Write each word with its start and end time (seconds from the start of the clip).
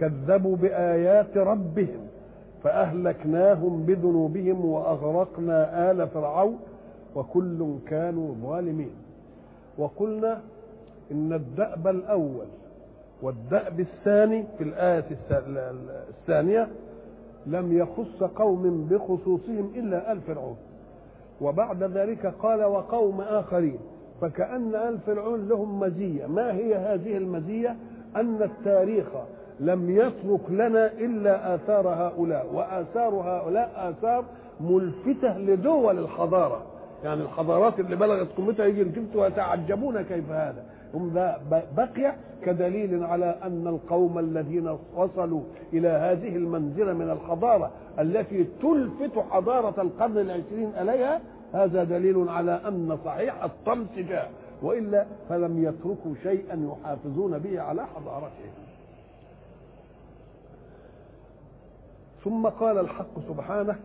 كذبوا 0.00 0.56
بآيات 0.56 1.36
ربهم 1.36 2.06
فأهلكناهم 2.62 3.82
بذنوبهم 3.82 4.64
وأغرقنا 4.64 5.90
آل 5.90 6.08
فرعون 6.08 6.58
وكل 7.14 7.76
كانوا 7.88 8.34
ظالمين. 8.42 8.94
وقلنا 9.78 10.40
إن 11.12 11.32
الدأب 11.32 11.88
الأول 11.88 12.46
والدأب 13.22 13.80
الثاني 13.80 14.44
في 14.58 14.64
الآية 14.64 15.04
الثانية 16.10 16.68
لم 17.46 17.78
يخص 17.78 18.22
قوم 18.22 18.88
بخصوصهم 18.90 19.72
إلا 19.76 20.12
آل 20.12 20.20
فرعون. 20.20 20.56
وبعد 21.40 21.82
ذلك 21.82 22.26
قال 22.26 22.64
وقوم 22.64 23.20
آخرين 23.20 23.78
فكأن 24.20 24.74
آل 24.74 24.98
فرعون 24.98 25.48
لهم 25.48 25.80
مزية. 25.80 26.26
ما 26.26 26.52
هي 26.52 26.74
هذه 26.74 27.16
المزية؟ 27.16 27.76
أن 28.16 28.42
التاريخ 28.42 29.06
لم 29.60 29.90
يترك 29.90 30.50
لنا 30.50 30.86
إلا 30.92 31.54
آثار 31.54 31.88
هؤلاء 31.88 32.46
وآثار 32.54 33.14
هؤلاء 33.14 33.70
آثار 33.76 34.24
ملفتة 34.60 35.38
لدول 35.38 35.98
الحضارة. 35.98 36.62
يعني 37.04 37.22
الحضارات 37.22 37.80
اللي 37.80 37.96
بلغت 37.96 38.28
قمتها 38.36 38.66
يجي 38.66 38.82
الجبت 38.82 39.16
ويتعجبون 39.16 40.02
كيف 40.02 40.30
هذا. 40.30 40.64
هم 40.94 41.10
بقي 41.76 42.14
كدليل 42.44 43.04
على 43.04 43.36
أن 43.42 43.66
القوم 43.66 44.18
الذين 44.18 44.76
وصلوا 44.96 45.42
إلى 45.72 45.88
هذه 45.88 46.36
المنزلة 46.36 46.92
من 46.92 47.10
الحضارة 47.10 47.70
التي 47.98 48.46
تلفت 48.62 49.18
حضارة 49.30 49.82
القرن 49.82 50.18
العشرين 50.18 50.72
إليها 50.80 51.20
هذا 51.52 51.84
دليل 51.84 52.28
على 52.28 52.60
أن 52.68 52.98
صحيح 53.04 53.44
الطمس 53.44 53.88
جاء 53.96 54.30
وإلا 54.62 55.06
فلم 55.28 55.64
يتركوا 55.64 56.14
شيئا 56.22 56.68
يحافظون 56.72 57.38
به 57.38 57.60
على 57.60 57.86
حضارتهم. 57.86 58.54
ثم 62.24 62.46
قال 62.48 62.78
الحق 62.78 63.20
سبحانه 63.28 63.76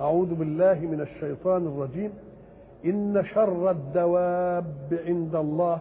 أعوذ 0.00 0.34
بالله 0.34 0.74
من 0.80 1.00
الشيطان 1.00 1.66
الرجيم. 1.66 2.12
إن 2.84 3.24
شر 3.34 3.70
الدواب 3.70 5.00
عند 5.06 5.34
الله 5.34 5.78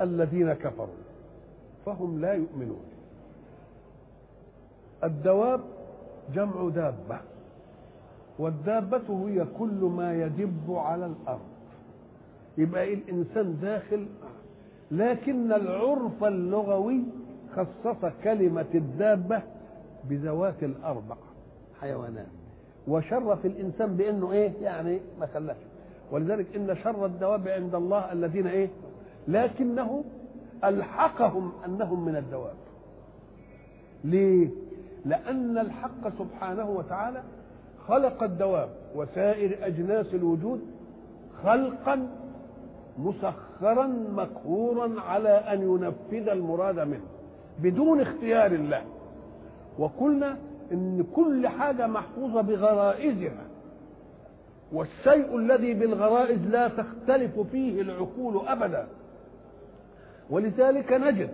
الذين 0.00 0.52
كفروا 0.52 1.02
فهم 1.86 2.20
لا 2.20 2.32
يؤمنون. 2.32 2.84
الدواب 5.04 5.60
جمع 6.34 6.68
دابة 6.68 7.20
والدابة 8.38 9.28
هي 9.28 9.44
كل 9.58 9.90
ما 9.96 10.14
يدب 10.24 10.70
على 10.74 11.06
الأرض. 11.06 11.48
يبقى 12.58 12.94
الإنسان 12.94 13.58
داخل 13.62 14.06
لكن 14.90 15.52
العرف 15.52 16.24
اللغوي 16.24 17.02
خصص 17.56 18.04
كلمة 18.24 18.66
الدابة 18.74 19.42
بذوات 20.04 20.62
الأربع 20.62 21.16
حيوانات. 21.80 22.26
وشرف 22.88 23.46
الإنسان 23.46 23.96
بأنه 23.96 24.32
إيه؟ 24.32 24.52
يعني 24.62 25.00
ما 25.20 25.26
خلاش 25.26 25.56
ولذلك 26.12 26.56
إن 26.56 26.76
شر 26.84 27.06
الدواب 27.06 27.48
عند 27.48 27.74
الله 27.74 28.12
الذين 28.12 28.46
إيه؟ 28.46 28.68
لكنه 29.28 30.04
ألحقهم 30.64 31.52
أنهم 31.66 32.04
من 32.04 32.16
الدواب. 32.16 32.54
ليه؟ 34.04 34.48
لأن 35.04 35.58
الحق 35.58 36.08
سبحانه 36.18 36.70
وتعالى 36.70 37.22
خلق 37.88 38.22
الدواب 38.22 38.68
وسائر 38.94 39.66
أجناس 39.66 40.14
الوجود 40.14 40.60
خلقا 41.44 42.08
مسخرا 42.98 43.86
مقهورا 44.16 45.00
على 45.00 45.28
أن 45.28 45.62
ينفذ 45.62 46.28
المراد 46.28 46.78
منه 46.78 47.04
بدون 47.58 48.00
اختيار 48.00 48.52
الله. 48.52 48.82
وقلنا 49.78 50.36
إن 50.72 51.06
كل 51.16 51.48
حاجة 51.48 51.86
محفوظة 51.86 52.40
بغرائزها. 52.40 53.44
والشيء 54.72 55.36
الذي 55.36 55.74
بالغرائز 55.74 56.38
لا 56.46 56.68
تختلف 56.68 57.40
فيه 57.40 57.80
العقول 57.80 58.48
أبدا. 58.48 58.86
ولذلك 60.30 60.92
نجد 60.92 61.30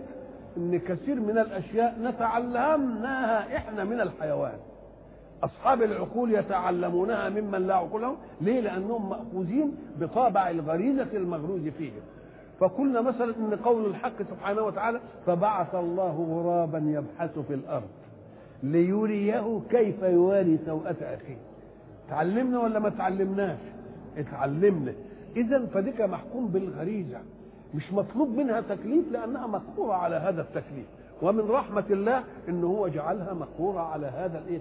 إن 0.57 0.79
كثير 0.79 1.19
من 1.19 1.37
الأشياء 1.37 1.95
نتعلمناها 2.01 3.57
إحنا 3.57 3.83
من 3.83 4.01
الحيوان. 4.01 4.57
أصحاب 5.43 5.81
العقول 5.81 6.33
يتعلمونها 6.33 7.29
ممن 7.29 7.67
لا 7.67 7.75
عقول 7.75 8.01
لهم. 8.01 8.17
ليه؟ 8.41 8.59
لأنهم 8.59 9.09
مأخوذين 9.09 9.77
بطابع 9.99 10.49
الغريزة 10.49 11.09
المغروز 11.13 11.67
فيهم. 11.67 12.01
فقلنا 12.59 13.01
مثلا 13.01 13.35
إن 13.35 13.55
قول 13.55 13.85
الحق 13.85 14.21
سبحانه 14.29 14.61
وتعالى 14.61 14.99
فبعث 15.25 15.75
الله 15.75 16.27
غرابا 16.29 16.77
يبحث 16.77 17.39
في 17.39 17.53
الأرض. 17.53 17.87
ليريه 18.63 19.61
كيف 19.69 20.03
يواري 20.03 20.59
سوءة 20.65 20.95
أخيه. 21.01 21.37
تعلمنا 22.09 22.59
ولا 22.59 22.79
ما 22.79 22.89
تعلمناش؟ 22.89 23.59
اتعلمنا. 24.17 24.93
إذا 25.35 25.65
فديك 25.65 26.01
محكوم 26.01 26.47
بالغريزة. 26.47 27.17
مش 27.73 27.93
مطلوب 27.93 28.29
منها 28.37 28.61
تكليف 28.61 29.11
لأنها 29.11 29.47
مقهورة 29.47 29.93
على 29.93 30.15
هذا 30.15 30.41
التكليف. 30.41 30.85
ومن 31.21 31.49
رحمة 31.49 31.83
الله 31.89 32.23
إن 32.49 32.63
هو 32.63 32.87
جعلها 32.87 33.33
مقهورة 33.33 33.79
على 33.79 34.07
هذا 34.07 34.39
الإيه 34.39 34.59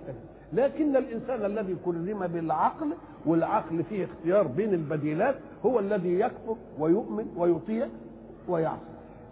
لكن 0.52 0.96
الإنسان 0.96 1.44
الذي 1.44 1.76
كرم 1.84 2.26
بالعقل 2.26 2.88
والعقل 3.26 3.84
فيه 3.84 4.04
اختيار 4.04 4.46
بين 4.46 4.74
البديلات 4.74 5.34
هو 5.66 5.78
الذي 5.78 6.20
يكفر 6.20 6.56
ويؤمن 6.78 7.26
ويطيع 7.36 7.86
ويعصي. 8.48 8.80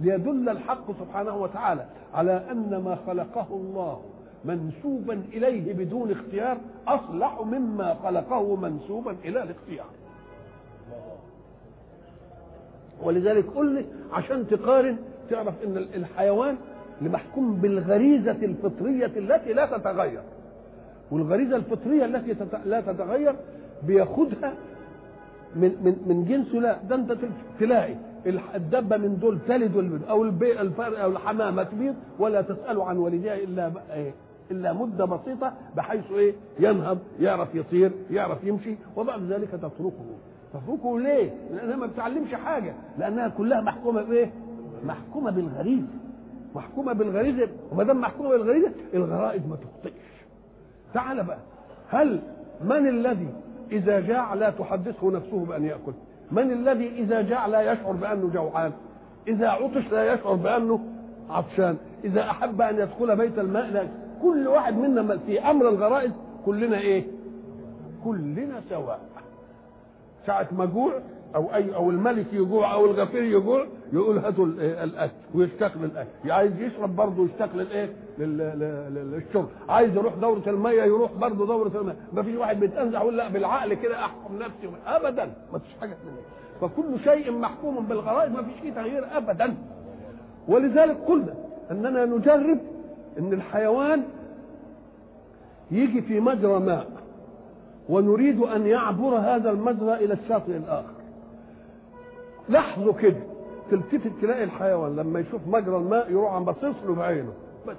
ليدل 0.01 0.49
الحق 0.49 0.93
سبحانه 1.01 1.37
وتعالى 1.37 1.85
على 2.15 2.45
أن 2.51 2.83
ما 2.85 2.99
خلقه 3.07 3.47
الله 3.51 4.01
منسوبا 4.45 5.23
إليه 5.33 5.73
بدون 5.75 6.11
اختيار 6.11 6.59
أصلح 6.89 7.41
مما 7.43 7.95
خلقه 7.95 8.57
منسوبا 8.57 9.17
إلى 9.25 9.43
الاختيار. 9.43 9.87
ولذلك 13.03 13.47
قل 13.57 13.67
لي 13.75 13.85
عشان 14.13 14.47
تقارن 14.49 14.97
تعرف 15.31 15.55
إن 15.65 15.77
الحيوان 15.77 16.57
محكوم 17.03 17.55
بالغريزة 17.55 18.31
الفطرية 18.31 19.07
التي 19.07 19.53
لا 19.53 19.67
تتغير 19.67 20.23
والغريزة 21.11 21.57
الفطرية 21.57 22.05
التي 22.05 22.37
لا 22.67 22.81
تتغير 22.81 23.35
بياخدها 23.87 24.55
من 25.57 25.63
من 25.85 25.97
من 26.07 26.25
جنسه 26.29 26.59
لا 26.59 26.79
ده 26.89 26.95
انت 26.95 27.17
تلاقي 27.61 27.95
الدبة 28.55 28.97
من 28.97 29.19
دول 29.19 29.39
تلد 29.49 30.03
أو 30.09 30.23
البي 30.25 30.61
أو 30.61 31.11
الحمامه 31.11 31.63
تبيض 31.63 31.95
ولا 32.19 32.43
تسأل 32.43 32.81
عن 32.81 32.97
والديها 32.97 33.35
إلا 33.35 33.73
إيه؟ 33.95 34.13
إلا 34.51 34.73
مدة 34.73 35.05
بسيطة 35.05 35.53
بحيث 35.77 36.13
إيه 36.13 36.35
ينهض 36.59 36.99
يعرف 37.21 37.55
يطير 37.55 37.93
يعرف 38.11 38.45
يمشي 38.45 38.75
وبعد 38.97 39.23
ذلك 39.23 39.49
تتركه 39.49 39.93
تتركه 40.55 41.01
ليه؟ 41.01 41.31
لأنها 41.55 41.77
ما 41.77 41.87
بتعلمش 41.87 42.35
حاجة 42.35 42.75
لأنها 42.99 43.29
كلها 43.29 43.61
محكومة 43.61 44.03
بإيه؟ 44.03 44.31
محكومة 44.85 45.31
بالغريزه 45.31 45.87
محكومة 46.55 46.93
بالغريزه 46.93 47.49
وما 47.73 47.85
دام 47.85 48.01
محكومة 48.01 48.29
بالغريزه 48.29 48.71
الغرائز 48.95 49.43
ما 49.47 49.57
تخطئش 49.57 49.93
تعال 50.95 51.25
بقى 51.25 51.39
هل 51.89 52.21
من 52.65 52.89
الذي 52.89 53.29
إذا 53.73 54.01
جاع 54.01 54.35
لا 54.35 54.51
تحدثه 54.51 55.11
نفسه 55.11 55.45
بأن 55.45 55.65
يأكل؟ 55.65 55.93
من 56.33 56.53
الذي 56.53 56.89
إذا 56.89 57.21
جاع 57.23 57.47
لا 57.47 57.73
يشعر 57.73 57.93
بأنه 57.93 58.31
جوعان؟ 58.35 58.73
إذا 59.29 59.49
عطش 59.49 59.93
لا 59.93 60.15
يشعر 60.15 60.35
بأنه 60.35 60.81
عطشان، 61.31 61.77
إذا 62.05 62.21
أحب 62.31 62.61
أن 62.61 62.79
يدخل 62.79 63.17
بيت 63.17 63.39
الماء 63.39 63.67
لا 63.67 63.89
كل 64.23 64.49
واحد 64.49 64.77
منا 64.79 65.17
في 65.27 65.41
أمر 65.41 65.69
الغرائز 65.69 66.11
كلنا 66.47 66.79
إيه؟ 66.79 67.05
كلنا 68.05 68.61
سواء. 68.71 69.01
ساعة 70.27 70.49
ما 70.53 70.65
أو 71.35 71.55
أي 71.55 71.75
أو 71.75 71.91
الملك 71.91 72.27
يجوع 72.33 72.73
أو 72.75 72.85
الغفير 72.85 73.23
يجوع 73.23 73.67
يقول 73.93 74.19
هاتوا 74.19 74.47
الأكل 74.85 75.13
ويشتاق 75.35 75.73
للاكل 75.79 76.31
عايز 76.31 76.61
يشرب 76.61 76.97
برضه 76.97 77.25
يشتاق 77.25 77.57
للايه 77.57 77.91
للشرب. 78.19 79.49
عايز 79.69 79.97
يروح 79.97 80.15
دورة 80.15 80.43
المية 80.47 80.83
يروح 80.83 81.13
برضه 81.13 81.47
دورة 81.47 81.81
المية. 81.81 81.97
ما 82.13 82.23
فيش 82.23 82.35
واحد 82.37 82.61
بيتنزع 82.61 83.01
يقول 83.01 83.17
لا 83.17 83.29
بالعقل 83.29 83.75
كده 83.75 83.99
أحكم 83.99 84.39
نفسي. 84.39 84.71
ابدا. 84.87 85.33
ما 85.53 85.59
فيش 85.59 85.71
حاجة 85.81 85.91
من 86.07 86.13
فكل 86.61 87.05
شيء 87.05 87.33
محكوم 87.33 87.87
بالغرائز 87.87 88.33
ما 88.33 88.43
فيش 88.43 88.61
فيه 88.63 88.73
تغيير 88.73 89.17
ابدا. 89.17 89.55
ولذلك 90.49 90.97
قلنا 91.09 91.35
إننا 91.71 92.05
نجرب 92.05 92.59
إن 93.19 93.33
الحيوان 93.33 94.03
يجي 95.71 96.03
في 96.03 96.21
مجرى 96.21 96.61
ماء 96.61 96.87
ونريد 97.89 98.41
أن 98.41 98.67
يعبر 98.67 99.17
هذا 99.17 99.51
المجرى 99.51 99.95
إلى 99.95 100.15
الشاطئ 100.15 100.57
الآخر. 100.57 100.95
لحظه 102.49 102.93
كده 102.93 103.21
تلتفت 103.71 104.13
تلاقي 104.23 104.45
الحيوان 104.45 104.97
لما 104.97 105.21
يشوف 105.21 105.41
مجرى 105.47 105.77
الماء 105.77 106.11
يروح 106.11 106.33
عم 106.33 106.45
باصص 106.45 106.75
له 106.87 106.95
بعينه. 106.95 107.33
بس. 107.69 107.77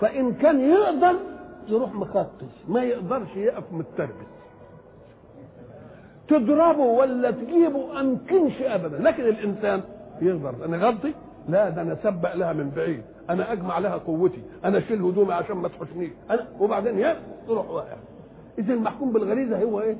فإن 0.00 0.34
كان 0.34 0.60
يقدر 0.60 1.16
يروح 1.68 1.94
مخطش 1.94 2.54
ما 2.68 2.82
يقدرش 2.82 3.36
يقف 3.36 3.72
متربس. 3.72 4.30
تضربه 6.28 6.82
ولا 6.82 7.30
تجيبه 7.30 8.00
أمكنش 8.00 8.62
ابدا 8.62 8.98
لكن 8.98 9.22
الإنسان 9.22 9.82
يقدر. 10.22 10.54
أنا 10.64 10.76
غلطي؟ 10.76 11.14
لا 11.48 11.68
ده 11.68 11.82
أنا 11.82 11.96
سبق 12.02 12.34
لها 12.34 12.52
من 12.52 12.70
بعيد. 12.70 13.02
أنا 13.30 13.52
أجمع 13.52 13.78
لها 13.78 13.96
قوتي. 13.96 14.42
أنا 14.64 14.78
أشيل 14.78 15.02
هدومي 15.02 15.32
عشان 15.32 15.56
ما 15.56 15.68
تحشنيش. 15.68 16.10
أنا 16.30 16.48
وبعدين 16.60 16.98
يا 16.98 17.16
تروح 17.46 17.70
واقع. 17.70 17.96
اذا 18.58 18.74
المحكوم 18.74 19.12
بالغريزة 19.12 19.62
هو 19.62 19.80
إيه؟ 19.80 19.96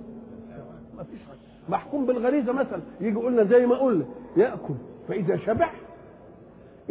ما 0.97 1.03
فيش 1.03 1.21
محكوم 1.69 2.07
بالغريزة 2.07 2.53
مثلا. 2.53 2.81
يجي 3.01 3.17
قلنا 3.17 3.45
زي 3.45 3.67
ما 3.67 3.77
قلنا 3.77 4.05
يأكل. 4.37 4.75
فإذا 5.09 5.37
شبع 5.37 5.71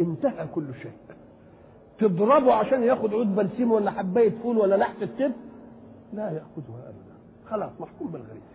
انتهى 0.00 0.46
كل 0.54 0.74
شيء. 0.82 0.92
تضربه 1.98 2.54
عشان 2.54 2.82
ياخد 2.82 3.14
عود 3.14 3.36
برسيم 3.36 3.72
ولا 3.72 3.90
حباية 3.90 4.30
فول 4.42 4.58
ولا 4.58 4.74
لحمه 4.74 5.08
تب 5.18 5.32
لا 6.12 6.24
يأخذها 6.24 6.82
ابدا. 6.88 7.14
خلاص 7.50 7.70
محكوم 7.80 8.08
بالغريزة. 8.08 8.50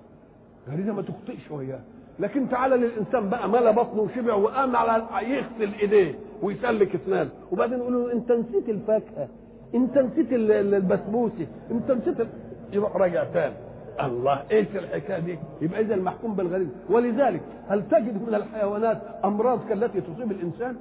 غريزة 0.69 0.94
ما 0.94 1.01
تخطئش 1.01 1.51
وياه 1.51 1.80
لكن 2.19 2.50
تعالى 2.50 2.75
للإنسان 2.77 3.29
بقى 3.29 3.50
ملا 3.50 3.71
بطنه 3.71 4.01
وشبع 4.01 4.33
وقام 4.33 4.75
على 4.75 5.03
يغسل 5.27 5.73
إيديه 5.81 6.15
ويسلك 6.41 6.95
إسنانه. 6.95 7.29
وبعدين 7.51 7.77
يقول 7.79 7.94
له 7.94 8.13
أنت 8.13 8.31
نسيت 8.31 8.69
الفاكهة 8.69 9.27
أنت 9.75 9.97
نسيت 9.97 10.27
البسبوسة 10.33 11.47
أنت 11.71 11.91
نسيت. 11.91 12.27
يروح 12.73 12.95
راجع 12.95 13.23
تاني. 13.23 13.56
الله 14.03 14.44
إيش 14.51 14.67
الحكاية 14.75 15.19
دي؟ 15.19 15.39
يبقى 15.62 15.81
اذا 15.81 15.95
المحكوم 15.95 16.35
بالغريزه 16.35 16.71
ولذلك 16.89 17.41
هل 17.67 17.88
تجد 17.89 18.27
من 18.27 18.35
الحيوانات 18.35 19.01
أمراض 19.25 19.59
كالتي 19.69 20.01
تصيب 20.01 20.31
الإنسان؟ 20.31 20.75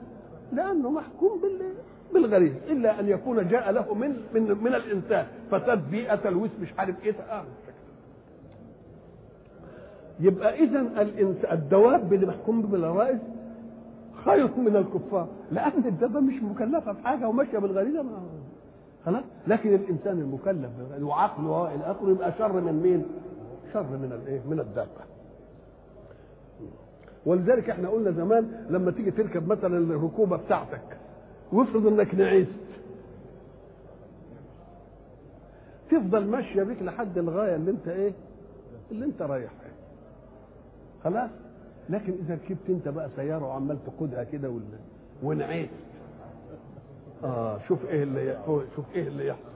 لأنه 0.52 0.90
محكوم 0.90 1.40
بال 1.40 1.60
بالغريزه 2.14 2.56
إلا 2.70 3.00
أن 3.00 3.08
يكون 3.08 3.48
جاء 3.48 3.70
له 3.72 3.94
من 3.94 4.16
من 4.34 4.42
من 4.64 4.75
الإنسان. 4.75 5.26
فساد 5.50 5.90
بيئة 5.90 6.28
الوس 6.28 6.50
مش 6.62 6.69
عارف 6.78 7.04
إيه. 7.04 7.14
يبقى 10.20 10.55
اذا. 10.64 11.02
الدواب 11.52 12.12
اللي 12.12 12.26
محكوم 12.26 12.62
بالغرائز 12.62 13.19
خير 14.25 14.49
من 14.56 14.76
الكفار 14.76 15.28
لأن 15.52 15.84
الدابة 15.87 16.20
مش 16.20 16.43
مكلفة 16.43 16.93
بحاجه 16.93 17.28
وماشية 17.28 17.58
بالغريزة 17.58 18.02
ما 18.02 18.22
خلاص 19.06 19.25
لكن 19.46 19.75
الإنسان 19.75 20.19
المكلف 20.20 20.70
وعقله 21.02 21.50
والى 21.50 21.84
اخره 21.90 22.11
يبقى 22.11 22.32
شر 22.38 22.52
من 22.61 22.82
مين؟ 22.82 23.05
شر 23.72 23.82
من 23.82 24.12
الايه؟ 24.22 24.40
من 24.50 24.61
الدابة 24.61 25.05
ولذلك 27.26 27.70
إحنا 27.70 27.88
قلنا 27.88 28.11
زمان 28.11 28.66
لما 28.70 28.90
تيجي 28.90 29.11
تركب 29.11 29.49
مثلا 29.49 29.78
الركوبة 29.78 30.37
بتاعتك 30.37 30.99
وافرض 31.52 31.87
إنك 31.87 32.14
نعست 32.14 32.49
تفضل 35.90 36.26
ماشية 36.26 36.62
بيك 36.62 36.82
لحد 36.82 37.19
الغاية 37.19 37.55
اللي 37.56 37.70
أنت 37.70 37.88
إيه؟ 37.88 38.12
اللي 38.90 39.05
أنت 39.05 39.22
رايح 39.22 39.50
إيه؟ 39.64 39.74
خلاص. 41.04 41.30
لكن 41.88 42.12
إذا 42.12 42.34
ركبت 42.34 42.68
أنت 42.68 42.88
بقى 42.88 43.08
سيارة 43.16 43.46
وعمال 43.46 43.78
تقودها 43.86 44.24
كده 44.24 44.52
ونعيت 45.22 45.70
آه 47.24 47.58
شوف 47.68 47.84
إيه 47.84 48.02
اللي 48.02 48.38
شوف 48.76 48.84
إيه 48.94 49.08
اللي 49.08 49.26
يحصل. 49.26 49.54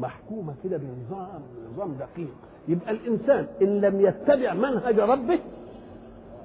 محكومة 0.00 0.54
كده 0.64 0.76
بنظام 0.76 1.42
نظام 1.74 1.94
دقيق. 1.94 2.34
يبقى 2.68 2.90
الإنسان 2.90 3.46
إن 3.62 3.80
لم 3.80 4.00
يتبع 4.00 4.54
منهج 4.54 4.98
ربه 5.00 5.38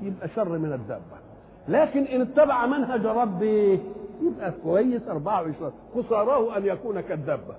يبقى 0.01 0.27
شر 0.30 0.57
من 0.57 0.74
الدابة. 0.74 1.18
لكن 1.68 2.03
إن 2.03 2.21
اتبع 2.21 2.65
منهج 2.65 3.06
ربه 3.06 3.80
يبقى 4.21 4.53
كويس 4.63 5.01
24 5.07 5.71
خساراه 5.95 6.57
أن 6.57 6.65
يكون 6.65 7.01
كالدابة. 7.01 7.56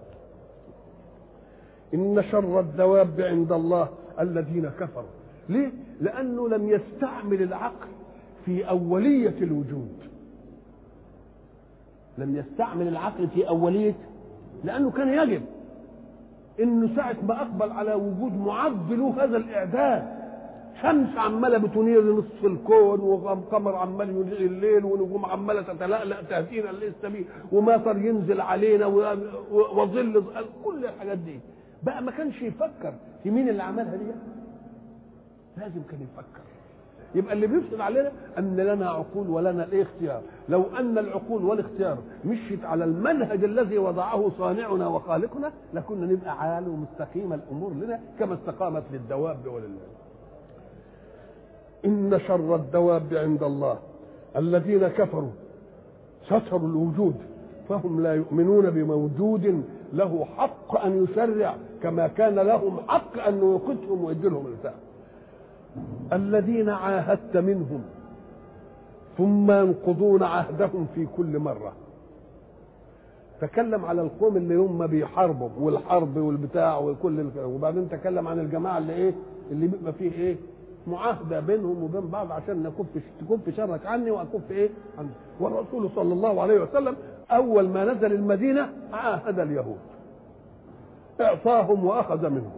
إن 1.94 2.22
شر 2.30 2.60
الدواب 2.60 3.20
عند 3.20 3.52
الله 3.52 3.88
الذين 4.20 4.68
كفروا. 4.80 5.21
ليه؟ 5.48 5.72
لأنه 6.00 6.48
لم 6.48 6.68
يستعمل 6.68 7.42
العقل 7.42 7.88
في 8.44 8.68
أولية 8.68 9.34
الوجود. 9.42 9.96
لم 12.18 12.36
يستعمل 12.36 12.88
العقل 12.88 13.28
في 13.28 13.48
أولية 13.48 13.94
لأنه 14.64 14.90
كان 14.90 15.08
يجب 15.08 15.42
إنه 16.60 16.96
ساعة 16.96 17.16
ما 17.28 17.42
أقبل 17.42 17.70
على 17.70 17.94
وجود 17.94 18.38
معد 18.38 18.92
له 18.92 19.24
هذا 19.24 19.36
الإعداد. 19.36 20.22
شمس 20.82 21.16
عمالة 21.16 21.58
بتنير 21.58 22.14
نصف 22.14 22.44
الكون 22.44 23.00
وقمر 23.00 23.74
عمال 23.76 24.10
ينير 24.10 24.36
الليل 24.36 24.84
ونجوم 24.84 25.26
عمالة 25.26 25.62
تتلألأ 25.62 26.22
تهدينا 26.22 26.68
للسبيل 26.68 27.24
ومطر 27.52 27.98
ينزل 27.98 28.40
علينا 28.40 28.86
وظل 29.52 30.24
كل 30.64 30.84
الحاجات 30.84 31.18
دي. 31.18 31.40
بقى 31.82 32.02
ما 32.02 32.10
كانش 32.10 32.42
يفكر 32.42 32.94
في 33.22 33.30
مين 33.30 33.48
اللي 33.48 33.62
عملها 33.62 33.96
دي؟ 33.96 34.04
لازم 35.56 35.82
كان 35.90 36.00
يفكر. 36.00 36.43
يبقى 37.14 37.32
اللي 37.32 37.46
بيفسد 37.46 37.81
علينا 37.81 38.12
أن 38.38 38.56
لنا 38.56 38.90
عقول 38.90 39.31
ولنا 39.31 39.64
الايه 39.64 39.82
اختيار. 39.82 40.22
لو 40.49 40.64
أن 40.78 40.99
العقول 40.99 41.44
والاختيار 41.44 41.99
مشيت 42.25 42.64
على 42.64 42.84
المنهج 42.84 43.44
الذي 43.44 43.78
وضعه 43.78 44.31
صانعنا 44.38 44.87
وخالقنا 44.87 45.52
لكنا 45.75 46.06
نبقى 46.06 46.38
عال 46.40 46.69
ومستقيمه 46.69 47.34
الأمور 47.34 47.72
لنا 47.72 48.00
كما 48.19 48.34
استقامت 48.34 48.82
للدواب 48.93 49.46
ولله 49.46 49.87
إن 51.84 52.20
شر 52.26 52.54
الدواب 52.56 53.14
عند 53.14 53.43
الله. 53.43 53.78
الذين 54.37 54.88
كفروا 54.88 55.31
ستروا 56.26 56.60
الوجود 56.69 57.14
فهم 57.69 58.02
لا 58.02 58.14
يؤمنون 58.14 58.70
بموجود 58.70 59.64
له 59.93 60.25
حق 60.37 60.84
أن 60.84 61.04
يشرع 61.04 61.54
كما 61.82 62.08
كان 62.08 62.34
لهم 62.34 62.81
حق 62.88 63.19
أن 63.19 63.38
يوقتهم 63.38 64.04
ويدي 64.04 64.28
لهم 64.28 64.46
الفهم 64.46 64.81
الذين 66.12 66.69
عاهدت 66.69 67.36
منهم 67.36 67.82
ثم 69.19 69.50
ينقضون 69.50 70.22
عهدهم 70.22 70.86
في 70.94 71.06
كل 71.16 71.38
مرة. 71.38 71.72
تكلم 73.40 73.84
على 73.84 74.02
القوم 74.02 74.37
اللي 74.37 74.54
هم 74.56 74.87
بيحاربوا 74.87 75.49
والحرب 75.61 76.16
والبتاع 76.16 76.78
وكل. 76.78 77.26
وبعدين 77.38 77.88
تكلم 77.88 78.28
عن 78.28 78.38
الجماعة 78.40 78.78
اللي 78.78 78.92
إيه 78.92 79.14
اللي 79.50 79.66
بيبقى 79.66 79.92
فيه 79.92 80.12
إيه 80.12 80.37
معاهدة 80.87 81.40
بينهم 81.40 81.82
وبين 81.82 82.08
بعض 82.11 82.32
عشان 82.32 82.62
نكف 82.62 82.87
تكف 83.20 83.56
شرك 83.56 83.87
عني 83.87 84.11
وأكف 84.11 84.50
إيه 84.50 84.70
عني 84.99 85.08
والرسول 85.40 85.90
صلى 85.94 86.12
الله 86.12 86.42
عليه 86.42 86.61
وسلم 86.62 86.97
أول 87.30 87.68
ما 87.68 87.85
نزل 87.85 88.12
المدينة 88.12 88.68
عاهد 88.92 89.38
اليهود. 89.38 89.78
إعطاهم 91.20 91.85
وأخذ 91.87 92.28
منهم. 92.30 92.52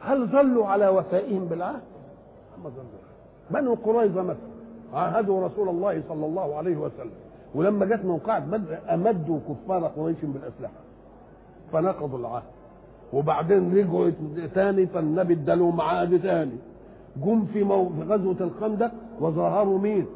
هل 0.00 0.26
ظلوا 0.26 0.66
على 0.66 0.88
وفائهم 0.88 1.44
بالعهد؟ 1.44 1.80
بنو 3.50 3.74
قريظة 3.74 4.22
مثلا. 4.22 4.54
عاهدوا 4.94 5.46
رسول 5.46 5.68
الله 5.68 6.02
صلى 6.08 6.26
الله 6.26 6.56
عليه 6.56 6.76
وسلم. 6.76 7.10
ولما 7.54 7.86
جت 7.86 8.04
موقعة 8.04 8.46
بدر 8.46 8.78
أمدوا 8.94 9.38
كفار 9.48 9.84
قريش 9.84 10.16
بالأسلحة. 10.22 10.80
فنقضوا 11.72 12.18
العهد. 12.18 12.42
وبعدين 13.12 13.76
رجعوا 13.76 14.10
تاني 14.54 14.86
فالنبي 14.86 15.34
ادالهم 15.34 15.80
عهد 15.80 16.22
تاني. 16.22 16.58
جم 17.16 17.44
في, 17.52 17.64
مو... 17.64 17.88
في 17.88 18.02
غزوة 18.02 18.36
الخندق 18.40 18.90
وظاهروا 19.20 19.78
مين؟ 19.78 20.06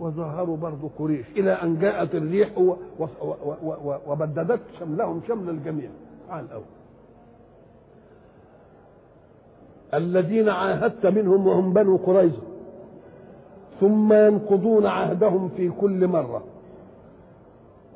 وظاهروا 0.00 0.56
برضه 0.56 0.90
قريش. 0.98 1.26
إلى 1.36 1.52
أن 1.52 1.78
جاءت 1.78 2.14
الريح 2.14 2.58
و... 2.58 2.76
و... 2.98 3.04
و... 3.22 3.72
و... 3.84 3.96
وبددت 4.06 4.60
شملهم 4.78 5.20
شمل 5.28 5.50
الجميع. 5.50 5.90
تعال 6.28 6.44
الأول 6.44 6.62
الذين 9.94 10.48
عاهدت 10.48 11.06
منهم 11.06 11.46
وهم 11.46 11.72
بنو 11.72 11.96
قريظة 11.96 12.42
ثم 13.80 14.12
ينقضون 14.12 14.86
عهدهم 14.86 15.48
في 15.48 15.70
كل 15.70 16.06
مرة. 16.06 16.44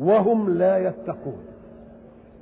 وهم 0.01 0.51
لا 0.59 0.79
يتقون. 0.89 1.39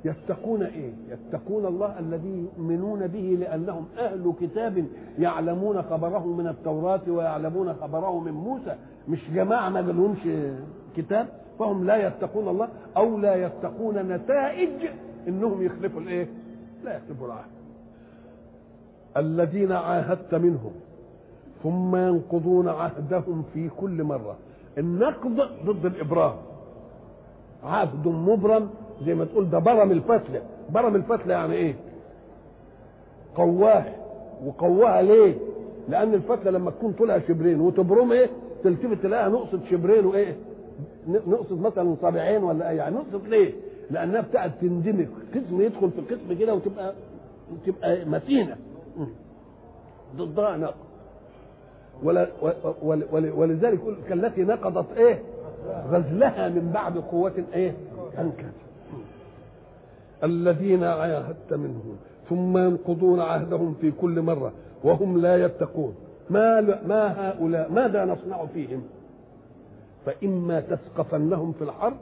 يتقون 0.05 0.63
إيه؟ 0.63 0.91
يتقون 1.09 1.65
الله 1.65 1.99
الذي 1.99 2.47
يؤمنون 2.57 3.07
به 3.07 3.37
لأنهم 3.39 3.85
أهل 3.97 4.33
كتاب 4.41 4.85
يعلمون 5.19 5.81
خبره 5.81 6.25
من 6.25 6.47
التوراة 6.47 7.01
ويعلمون 7.07 7.73
خبره 7.73 8.19
من 8.19 8.31
موسى. 8.31 8.75
مش 9.07 9.31
جماعة 9.33 9.69
ما 9.69 9.79
لهمش 9.79 10.51
كتاب؟ 10.97 11.27
فهم 11.59 11.85
لا 11.85 12.07
يتقون 12.07 12.47
الله 12.47 12.67
أو 12.97 13.17
لا 13.17 13.35
يتقون 13.35 13.97
نتائج 13.97 14.89
إنهم 15.27 15.61
يخلفوا 15.61 16.01
الإيه؟ 16.01 16.27
لا 16.83 16.97
يخلفوا 16.97 17.27
العهد. 17.27 17.54
الذين 19.17 19.71
عاهدت 19.71 20.35
منهم 20.35 20.71
ثم 21.63 21.95
ينقضون 21.95 22.67
عهدهم 22.69 23.43
في 23.53 23.69
كل 23.69 24.03
مرة. 24.03 24.35
النقض 24.77 25.41
ضد 25.65 25.85
الإبرام. 25.85 26.35
عهد 27.63 28.07
مبرم 28.07 28.69
زي 29.05 29.15
ما 29.15 29.25
تقول 29.25 29.49
ده 29.49 29.59
برم 29.59 29.91
الفتلة. 29.91 30.41
برم 30.69 30.95
الفتلة 30.95 31.33
يعني 31.33 31.53
إيه؟ 31.53 31.75
قواها. 33.35 33.95
وقواها 34.45 35.01
ليه؟ 35.01 35.35
لأن 35.89 36.13
الفتلة 36.13 36.51
لما 36.51 36.71
تكون 36.71 36.91
طولها 36.93 37.19
شبرين 37.19 37.61
وتبرم 37.61 38.11
إيه؟ 38.11 38.29
تلتفت 38.63 39.03
تلاقيها 39.03 39.29
نقصت 39.29 39.59
شبرين 39.71 40.05
وإيه؟ 40.05 40.35
نقصت 41.07 41.51
مثلا 41.51 41.95
صابعين 42.01 42.43
ولا 42.43 42.69
إيه 42.69 42.77
يعني 42.77 42.95
نقصت 42.95 43.27
ليه؟ 43.29 43.53
لأنها 43.91 44.21
بتاعت 44.21 44.51
تندمج. 44.61 45.07
قسم 45.35 45.61
يدخل 45.61 45.91
في 45.91 46.01
قسم 46.15 46.39
كده 46.39 46.53
وتبقى 46.55 46.93
تبقى 47.65 48.05
متينة. 48.05 48.55
ضدها 50.15 50.57
نقض. 50.57 50.85
ولذلك 53.13 53.79
كالتي 54.09 54.43
نقضت 54.43 54.97
إيه؟ 54.97 55.21
غزلها 55.89 56.49
من 56.49 56.71
بعد 56.73 56.97
قوة 56.97 57.43
إيه؟ 57.53 57.75
أنكت. 58.19 58.53
الذين 60.23 60.83
عاهدت 60.83 61.53
منهم 61.53 61.97
ثم 62.29 62.57
ينقضون 62.57 63.19
عهدهم 63.19 63.73
في 63.81 63.91
كل 63.91 64.21
مرة 64.21 64.51
وهم 64.83 65.21
لا 65.21 65.45
يتقون. 65.45 65.95
ما 66.29 66.61
ما 66.87 67.29
هؤلاء 67.29 67.71
ماذا 67.71 68.05
نصنع 68.05 68.45
فيهم؟ 68.45 68.83
فإما 70.05 70.59
تثقفنهم 70.59 71.51
في 71.51 71.63
الحرب 71.63 71.97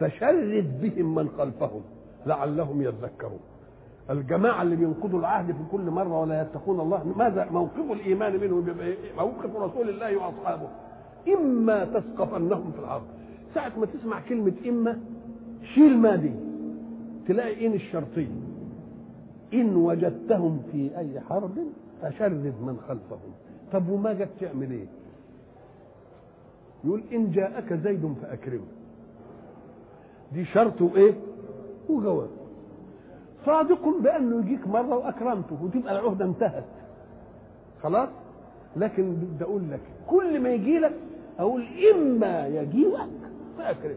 فشرد 0.00 0.80
بهم 0.82 1.14
من 1.14 1.28
خلفهم 1.28 1.80
لعلهم 2.26 2.82
يذكرون. 2.82 3.40
الجماعة 4.10 4.62
اللي 4.62 4.76
بينقضوا 4.76 5.18
العهد 5.20 5.46
في 5.52 5.62
كل 5.72 5.80
مرة 5.90 6.20
ولا 6.20 6.42
يتقون 6.42 6.80
الله 6.80 7.04
ماذا؟ 7.16 7.48
موقف 7.50 7.90
الإيمان 7.92 8.38
بيبقى 8.38 8.86
إيه؟ 8.86 8.96
موقف 9.18 9.56
رسول 9.56 9.88
الله 9.88 10.16
وأصحابه. 10.16 10.68
إما 11.28 11.84
تثقفنهم 11.84 12.72
في 12.72 12.78
الحرب 12.78 13.02
ساعة 13.54 13.72
ما 13.78 13.86
تسمع 13.86 14.20
كلمة 14.20 14.52
إما 14.68 15.00
شيل 15.74 15.98
ما 15.98 16.16
دي. 16.16 16.32
تلاقي 17.28 17.66
إن 17.66 17.72
الشرطية 17.72 18.28
إن 19.54 19.76
وجدتهم 19.76 20.62
في 20.72 20.98
أي 20.98 21.20
حرب 21.20 21.50
فشرد 22.02 22.54
من 22.62 22.76
خلفهم. 22.88 23.30
طب 23.72 23.88
وما 23.88 24.12
جت 24.12 24.28
تعمل 24.40 24.70
إيه؟ 24.70 24.86
يقول 26.84 27.02
إن 27.12 27.30
جاءك 27.32 27.72
زيد 27.74 28.14
فأكرمه. 28.22 28.66
دي 30.32 30.44
شرط 30.44 30.82
وإيه 30.82 31.14
وجواب. 31.88 32.28
صادق 33.46 33.88
بأنه 34.02 34.38
يجيك 34.46 34.66
مرة 34.66 34.96
وأكرمته 34.96 35.58
وتبقى 35.62 35.92
العهدة 35.92 36.24
انتهت. 36.24 36.64
خلاص؟ 37.82 38.08
لكن 38.76 39.12
بدي 39.14 39.44
أقول 39.44 39.62
لك 39.70 39.80
كل 40.06 40.40
ما 40.40 40.48
يجي 40.50 40.78
لك 40.78 40.92
أقول 41.38 41.64
إما 41.94 42.46
يجيئك 42.46 43.08
فأكرمه 43.58 43.96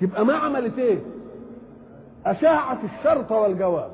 تبقى 0.00 0.24
ما 0.26 0.34
عملت 0.34 0.78
إيه؟ 0.78 0.98
أشاعت 2.26 2.78
الشرط 2.84 3.32
والجواب. 3.32 3.90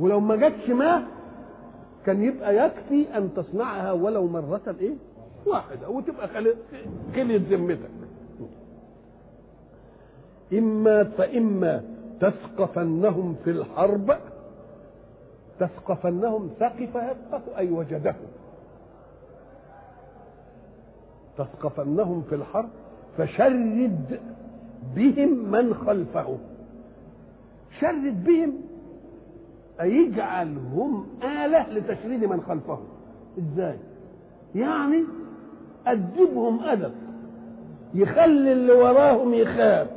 ولو 0.00 0.20
ما 0.20 0.36
جاتش 0.36 0.68
ما 0.70 1.02
كان 2.06 2.22
يبقى 2.22 2.66
يكفي 2.66 3.18
أن 3.18 3.30
تصنعها 3.36 3.92
ولو 3.92 4.26
مرة 4.26 4.76
إيه؟ 4.80 4.94
واحدة 5.46 5.88
وتبقى 5.88 6.28
خليت 7.14 7.42
ذمتك. 7.42 7.90
إما 10.52 11.04
فإما 11.04 11.82
تثقفنهم 12.20 13.36
في 13.44 13.50
الحرب 13.50 14.16
تثقفنهم 15.60 16.50
ثقف 16.60 16.94
يثقف 16.94 17.56
أي 17.56 17.70
وجده. 17.70 18.14
تثقفنهم 21.38 22.22
في 22.22 22.34
الحرب 22.34 22.68
فشرد 23.18 24.20
بهم 24.96 25.50
من 25.50 25.74
خلفه. 25.74 26.38
شرد 27.80 28.24
بهم 28.24 28.52
أي 29.80 29.90
يجعلهم 29.90 31.06
آلة 31.22 31.72
لتشريد 31.72 32.24
من 32.24 32.40
خلفهم. 32.40 32.84
إزاي؟ 33.38 33.76
يعني 34.54 35.04
أدبهم 35.86 36.60
أدب 36.60 36.92
يخلي 37.94 38.52
اللي 38.52 38.72
وراهم 38.72 39.34
يخاف. 39.34 39.95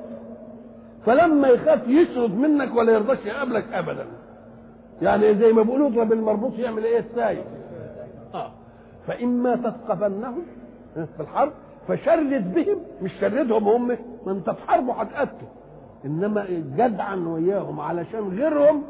فلما 1.10 1.48
يخاف 1.48 1.88
يشرد 1.88 2.34
منك 2.38 2.76
ولا 2.76 2.92
يرضاش 2.94 3.18
يقابلك 3.26 3.66
ابدا. 3.74 4.06
يعني 5.02 5.36
زي 5.36 5.54
ما 5.54 5.62
بيقولوا 5.62 5.88
اضرب 5.90 6.14
المربوط 6.14 6.54
يعمل 6.60 6.84
إيه؟ 6.84 7.00
السايق 7.00 7.44
آه. 8.34 8.52
فإما 9.08 9.56
تثقفنهم 9.56 10.42
في 10.94 11.20
الحرب 11.20 11.52
فشرد 11.88 12.54
بهم 12.54 12.78
مش 13.02 13.12
شردهم 13.22 13.68
هم 13.68 13.88
ما 14.26 14.32
انت 14.32 14.50
في 14.50 14.62
حرب 14.68 14.90
هتقتل 14.90 15.46
إنما 16.06 16.46
جدعا 16.78 17.16
وياهم 17.16 17.80
علشان 17.80 18.30
غيرهم 18.40 18.84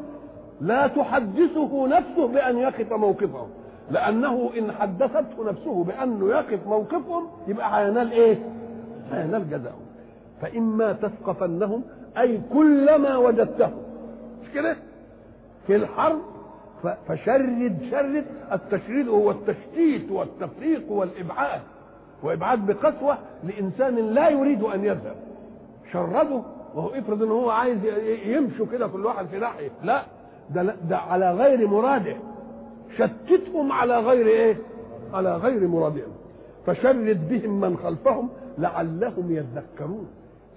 لا 0.60 0.86
تحدثه 0.86 1.86
نفسه 1.88 2.28
بأن 2.28 2.58
يقف 2.58 2.92
موقفهم. 2.92 3.48
لأنه 3.90 4.50
إن 4.58 4.72
حدثته 4.72 5.44
نفسه 5.50 5.84
بانه 5.84 6.28
يقف 6.28 6.66
موقفهم 6.66 7.26
يبقى 7.48 7.80
هينال 7.80 8.12
إيه؟ 8.12 8.38
هينال 9.12 9.50
جزاؤهم 9.50 9.86
فإما 10.42 10.92
تثقفنهم 10.92 11.82
أي 12.18 12.40
كلما 12.52 13.16
وجدته. 13.16 13.70
مش 14.42 14.50
كده؟ 14.54 14.76
في 15.66 15.76
الحرب 15.76 16.18
فشرد 17.08 17.78
شرد 17.90 18.24
التشريد 18.52 19.08
هو 19.08 19.30
التشتيت 19.30 20.10
والتفريق 20.10 20.90
والإبعاد. 20.92 21.60
وإبعاد 22.22 22.66
بقسوة 22.66 23.18
لإنسان 23.44 23.96
لا 23.96 24.28
يريد 24.28 24.62
أن 24.62 24.84
يذهب. 24.84 25.16
شرده 25.92 26.42
وهو 26.74 26.88
افرض 26.88 27.22
إن 27.22 27.30
هو 27.30 27.50
عايز 27.50 27.78
يمشوا 28.24 28.66
كده 28.72 28.86
كل 28.86 29.06
واحد 29.06 29.26
في 29.26 29.38
ناحية. 29.38 29.70
لا 29.84 30.02
ده 30.50 30.74
ده 30.88 30.96
على 30.96 31.32
غير 31.32 31.68
مراده. 31.68 32.16
شتتهم 32.98 33.72
على 33.72 33.98
غير 33.98 34.26
إيه؟ 34.26 34.56
على 35.14 35.36
غير 35.36 35.68
مرادهم 35.68 36.12
فشرد 36.66 37.28
بهم 37.28 37.60
من 37.60 37.76
خلفهم 37.76 38.28
لعلهم 38.58 39.30
يذكرون. 39.30 40.08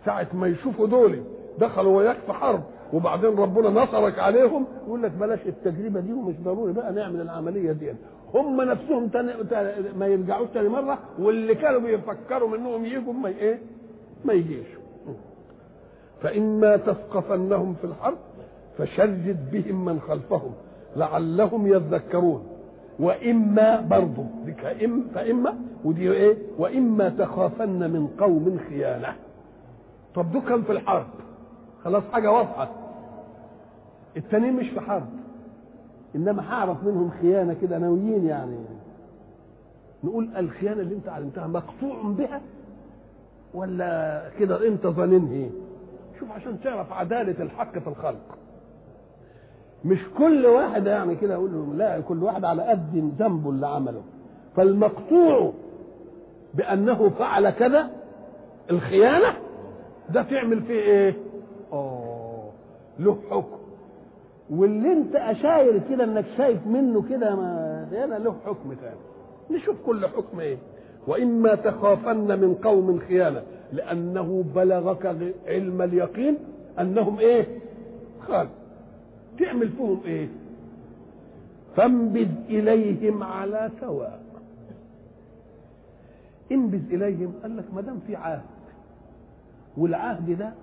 ساعة 0.06 0.28
ما 0.34 0.48
يشوفوا 0.48 0.88
دول 0.88 1.24
دخلوا 1.60 1.98
وياك 1.98 2.18
في 2.26 2.34
حرب 2.34 2.64
وبعدين 2.94 3.36
ربنا 3.36 3.70
نصرك 3.84 4.20
عليهم 4.20 4.66
يقول 4.88 5.04
لك 5.04 5.12
بلاش 5.12 5.40
التجربة 5.46 6.00
دي 6.00 6.14
ومش 6.14 6.36
ضروري 6.44 6.74
بقى 6.74 6.92
نعمل 6.94 7.22
العملية 7.22 7.72
دي. 7.72 7.92
هم 8.34 8.62
نفسهم 8.62 9.08
تاني 9.08 9.34
ما 10.00 10.08
يرجعوش 10.08 10.50
تاني 10.54 10.70
مرة 10.70 11.00
واللي 11.20 11.56
كانوا 11.56 11.80
بيفكروا 11.80 12.50
منهم 12.50 12.86
يجوا 12.86 13.14
ما 13.14 13.30
إيه؟ 13.30 13.60
ما 14.26 14.34
يجيش. 14.34 14.68
فإما 16.22 16.78
تثقفنهم 16.78 17.74
في 17.74 17.84
الحرب 17.88 18.18
فشرد 18.78 19.38
بهم 19.52 19.86
من 19.86 20.00
خلفهم 20.00 20.52
لعلهم 20.96 21.68
يذكرون. 21.68 22.44
وإما 23.00 23.82
برضه 23.82 24.26
فإما 25.16 25.56
ودي 25.86 26.12
إيه؟ 26.12 26.38
وإما 26.58 27.10
تخافن 27.10 27.92
من 27.92 28.08
قوم 28.20 28.60
خيانة. 28.70 29.16
طب 30.16 30.32
دول 30.32 30.42
كان 30.42 30.62
في 30.64 30.72
الحرب. 30.72 31.06
خلاص 31.84 32.04
حاجة 32.12 32.32
واضحة. 32.32 32.70
التانيين 34.18 34.54
مش 34.56 34.70
في 34.70 34.80
حرب 34.82 35.10
إنما 36.16 36.54
هعرف 36.54 36.84
منهم 36.84 37.10
خيانة 37.22 37.54
كده 37.62 37.78
ناويين 37.78 38.26
يعني. 38.28 38.58
نقول 40.04 40.30
الخيانة 40.38 40.82
اللي 40.82 40.96
أنت 40.96 41.10
علمتها 41.10 41.48
مقطوع 41.48 42.02
بها 42.04 42.42
ولا 43.54 44.24
كده 44.40 44.68
أنت 44.68 44.88
ظننه 44.88 45.50
شوف 46.20 46.32
عشان 46.32 46.60
تعرف 46.62 46.92
عدالة 46.94 47.44
الحق 47.44 47.78
في 47.80 47.88
الخلق. 47.88 48.38
مش 49.86 50.00
كل 50.18 50.46
واحد 50.46 50.86
يعني 50.88 51.16
كده 51.16 51.36
أقول 51.36 51.52
لهم 51.52 51.78
لا 51.78 52.00
كل 52.00 52.24
واحد 52.24 52.46
على 52.46 52.64
قد 52.64 53.14
ذنبه 53.20 53.50
اللي 53.50 53.68
عمله. 53.68 54.02
فالمقطوع 54.56 55.54
بأنه 56.54 57.10
فعل 57.10 57.50
كذا 57.50 57.90
الخيانة 58.72 59.34
ده 60.10 60.24
تعمل 60.24 60.62
فيه 60.62 60.80
إيه؟ 60.80 61.16
آه 61.74 62.50
له 63.00 63.18
حكم 63.32 63.58
واللي 64.50 64.94
انت 64.94 65.16
أشاير 65.16 65.82
كده 65.90 66.04
إنك 66.04 66.26
شايف 66.38 66.68
منه 66.68 67.10
كده 67.10 67.36
ما 67.36 67.88
هنا 67.92 68.16
له 68.16 68.36
حكم 68.46 68.74
تاني. 68.74 68.96
نشوف 69.52 69.76
كل 69.86 70.08
حكم 70.08 70.40
إيه. 70.40 70.58
وإما 71.08 71.56
تخافن 71.56 72.40
من 72.40 72.56
قوم 72.64 73.00
خيانة 73.00 73.44
لأنه 73.74 74.44
بلغك 74.56 75.06
علم 75.48 75.82
اليقين 75.82 76.38
أنهم 76.80 77.20
إيه؟ 77.20 77.48
خان 78.28 78.48
تعمل 79.40 79.70
فيهم 79.70 80.00
إيه؟ 80.06 80.28
فانبذ 81.76 82.30
إليهم 82.50 83.24
على 83.24 83.72
سواء. 83.82 84.22
انبذ 86.52 86.94
إليهم 86.94 87.34
قال 87.42 87.58
لك 87.58 87.66
ما 87.74 87.82
دام 87.82 88.00
في 88.08 88.16
عهد 88.16 88.42
والعهد 89.78 90.38
ده 90.38 90.54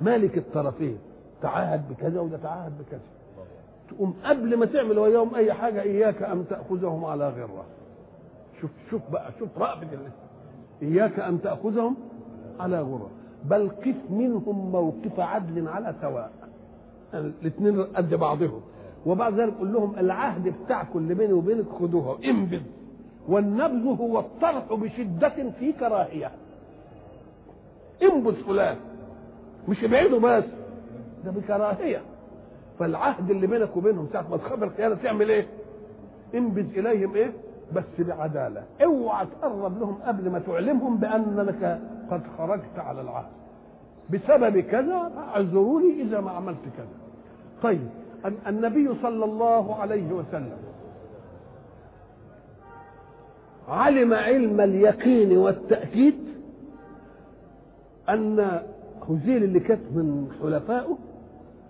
مالك 0.00 0.38
الطرفين 0.38 0.98
تعاهد 1.42 1.88
بكذا 1.90 2.20
وده 2.20 2.36
تعاهد 2.36 2.72
بكذا. 2.78 3.00
تقوم 3.90 4.14
قبل 4.24 4.56
ما 4.56 4.66
تعمل 4.66 4.98
وياهم 4.98 5.34
أي 5.34 5.52
حاجة 5.52 5.82
إياك 5.82 6.22
أن 6.22 6.44
تأخذهم 6.48 7.04
على 7.04 7.28
غرة. 7.28 7.64
شوف 8.60 8.70
شوف 8.90 9.02
بقى 9.12 9.32
شوف 9.38 9.58
رأفة 9.58 9.86
إياك 10.82 11.20
أن 11.20 11.42
تأخذهم 11.42 11.96
على 12.60 12.80
غرة. 12.80 13.10
بل 13.44 13.68
قف 13.68 14.10
منهم 14.10 14.72
موقف 14.72 15.20
عدل 15.20 15.68
على 15.68 15.94
سواء. 16.00 16.30
الاثنين 17.14 17.82
قد 17.82 18.14
بعضهم. 18.14 18.60
وبعد 19.06 19.40
ذلك 19.40 19.54
قل 19.60 19.72
لهم 19.72 19.98
العهد 19.98 20.54
بتاعكم 20.64 20.98
اللي 20.98 21.14
بيني 21.14 21.32
وبينك 21.32 21.66
خدوها 21.80 22.18
انبذ. 22.24 22.62
والنبذ 23.28 23.86
هو 24.00 24.18
الطرح 24.18 24.72
بشدة 24.72 25.50
في 25.58 25.72
كراهية. 25.72 26.30
انبذ 28.02 28.34
فلان. 28.34 28.76
مش 29.68 29.84
ابعده 29.84 30.18
بس 30.18 30.44
ده 31.24 31.30
بكراهية 31.30 32.02
فالعهد 32.78 33.30
اللي 33.30 33.46
بينك 33.46 33.76
وبينهم 33.76 34.08
ساعة 34.12 34.26
ما 34.30 34.36
تخبر 34.36 34.66
الخيانة 34.66 34.94
تعمل 34.94 35.30
إيه؟ 35.30 35.46
انبذ 36.34 36.78
إليهم 36.78 37.14
إيه؟ 37.14 37.32
بس 37.74 37.84
بعدالة 37.98 38.62
اوعى 38.84 39.26
تقرب 39.26 39.78
لهم 39.80 39.94
قبل 39.94 40.30
ما 40.30 40.38
تعلمهم 40.38 40.96
بأنك 40.96 41.80
قد 42.10 42.22
خرجت 42.38 42.78
على 42.78 43.00
العهد 43.00 43.26
بسبب 44.10 44.60
كذا 44.60 45.12
اعذروني 45.18 46.02
إذا 46.02 46.20
ما 46.20 46.30
عملت 46.30 46.58
كذا 46.76 46.86
طيب 47.62 47.88
النبي 48.46 48.88
صلى 49.02 49.24
الله 49.24 49.74
عليه 49.74 50.12
وسلم 50.12 50.56
علم 53.68 54.14
علم 54.14 54.60
اليقين 54.60 55.38
والتأكيد 55.38 56.18
أن 58.08 58.62
هزيل 59.10 59.44
اللي 59.44 59.60
كانت 59.60 59.80
من 59.92 60.32
حلفائه 60.42 60.98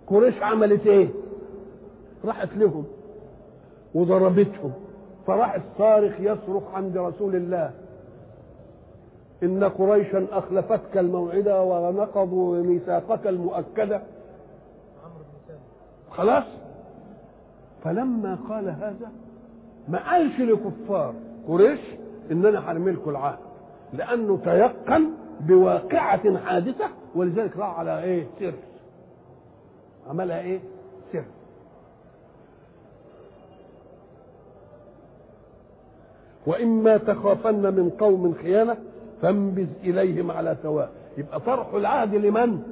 قريش 0.07 0.43
عملت 0.43 0.87
إيه؟ 0.87 1.09
راحت 2.25 2.49
لهم 2.57 2.85
وضربتهم. 3.95 4.73
فراح 5.27 5.55
الصارخ 5.55 6.21
يصرخ 6.21 6.75
عند 6.75 6.97
رسول 6.97 7.37
الله 7.37 7.71
إن 9.43 9.65
قريشا 9.65 10.27
أخلفتك 10.33 10.97
الموعدة 10.99 11.63
ونقضوا 11.63 12.63
ميثاقك 12.63 13.27
المؤكدة. 13.27 14.03
خلاص؟ 16.11 16.45
فلما 17.85 18.39
قال 18.49 18.69
هذا 18.69 19.11
ما 19.89 20.11
قالش 20.13 20.41
لكفار 20.41 21.15
قريش 21.49 21.81
ان 22.31 22.47
أنا 22.47 22.71
هرمي 22.71 22.91
العهد 23.07 23.39
لأنه 23.93 24.39
تيقن 24.45 25.11
بواقعة 25.41 26.39
حادثة 26.39 26.85
ولذلك 27.15 27.57
راح 27.57 27.79
على 27.79 28.03
إيه؟ 28.03 28.27
سر. 28.41 28.53
عملها 30.11 30.41
إيه؟ 30.41 30.61
سر. 31.13 31.25
وإما 36.47 36.97
تخافن 36.97 37.75
من 37.75 37.91
قوم 38.01 38.35
خيانة 38.43 38.77
فانبذ 39.23 39.67
إليهم 39.85 40.31
على 40.31 40.57
سواء. 40.63 40.91
يبقى 41.19 41.41
طرح 41.41 41.75
العهد 41.75 42.15
لمن؟ 42.15 42.63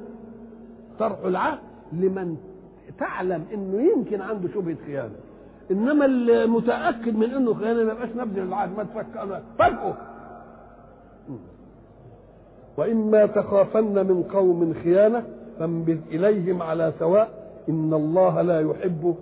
طرح 0.99 1.17
العهد 1.25 1.59
لمن 1.93 2.37
تعلم 2.99 3.45
إنه 3.53 3.91
يمكن 3.91 4.21
عنده 4.21 4.49
شبهة 4.53 4.77
خيانة. 4.85 5.15
إنما 5.71 6.05
المتأكد 6.05 7.15
من 7.15 7.33
إنه 7.33 7.53
خيانة 7.53 7.83
ما 7.83 7.91
يبقاش 7.91 8.09
نبذل 8.15 8.43
العهد 8.43 8.77
ما 8.77 8.83
تفكر 8.83 9.41
فجاه 9.59 9.93
وإما 12.79 13.25
تخافن 13.25 13.93
من 14.07 14.23
قوم 14.33 14.73
خيانة 14.83 15.23
فانبذ 15.59 15.97
إليهم 16.11 16.61
على 16.61 16.93
سواء 16.99 17.29
إن 17.69 17.93
الله 17.93 18.41
لا 18.41 18.59
يحب 18.61 19.15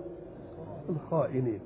الخائنين 0.88 1.58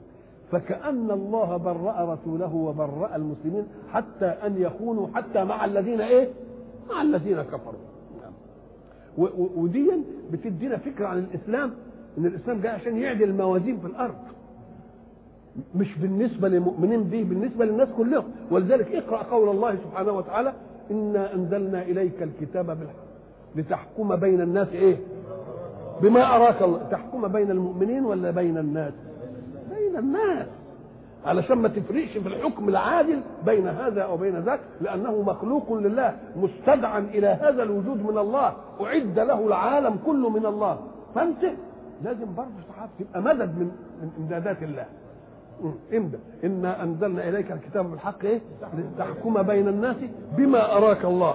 فكأن 0.52 1.10
الله 1.10 1.56
برأ 1.56 2.14
رسوله 2.14 2.54
وبرأ 2.54 3.16
المسلمين 3.16 3.64
حتى 3.92 4.26
أن 4.26 4.56
يكونوا 4.62 5.06
حتى 5.14 5.44
مع 5.44 5.64
الذين 5.64 6.00
إيه؟ 6.00 6.28
مع 6.90 7.02
الذين 7.02 7.42
كفروا. 7.42 7.80
ودي 9.56 9.90
بتدينا 10.32 10.76
فكرة 10.76 11.06
عن 11.06 11.18
الإسلام 11.18 11.70
إن 12.18 12.26
الإسلام 12.26 12.60
جاي 12.60 12.72
عشان 12.72 12.96
يعدل 12.96 13.22
الموازين 13.22 13.78
في 13.78 13.86
الأرض 13.86 14.14
مش 15.74 15.98
بالنسبة 15.98 16.48
للمؤمنين 16.48 17.02
به 17.04 17.22
بالنسبة 17.22 17.64
للناس 17.64 17.88
كلهم 17.96 18.24
ولذلك 18.50 18.94
اقرأ 18.94 19.22
قول 19.22 19.48
الله 19.48 19.76
سبحانه 19.76 20.12
وتعالى 20.12 20.52
إنا 20.90 21.34
أنزلنا 21.34 21.82
إليك 21.82 22.22
الكتاب 22.22 22.66
بالحق 22.66 23.02
لتحكم 23.56 24.16
بين 24.16 24.40
الناس 24.40 24.68
إيه؟ 24.68 24.96
بما 26.02 26.36
أراك 26.36 26.62
الله. 26.62 26.88
تحكم 26.90 27.28
بين 27.28 27.50
المؤمنين 27.50 28.04
ولا 28.04 28.30
بين 28.30 28.58
الناس؟ 28.58 28.92
بين 29.70 29.96
الناس. 29.96 30.46
علشان 31.26 31.58
ما 31.58 31.68
تفرقش 31.68 32.08
في 32.18 32.28
الحكم 32.28 32.68
العادل 32.68 33.20
بين 33.46 33.68
هذا 33.68 34.06
وبين 34.06 34.38
ذاك 34.38 34.60
لأنه 34.80 35.22
مخلوق 35.22 35.72
لله 35.72 36.16
مستدعى 36.36 36.98
إلى 36.98 37.26
هذا 37.26 37.62
الوجود 37.62 38.02
من 38.10 38.18
الله 38.18 38.52
أعد 38.80 39.18
له 39.18 39.46
العالم 39.46 39.98
كله 40.06 40.28
من 40.30 40.46
الله. 40.46 40.78
فأنت 41.14 41.42
لازم 42.04 42.34
برضه 42.36 42.50
تبقى 42.98 43.22
مدد 43.22 43.58
من 43.58 43.70
من 44.02 44.10
إمدادات 44.18 44.62
الله. 44.62 44.86
امدى 45.94 46.18
إنا 46.44 46.82
أنزلنا 46.82 47.28
إليك 47.28 47.52
الكتاب 47.52 47.90
بالحق 47.90 48.24
إيه؟ 48.24 48.40
لتحكم 48.78 49.42
بين 49.42 49.68
الناس 49.68 49.96
بما 50.36 50.76
أراك 50.76 51.04
الله. 51.04 51.34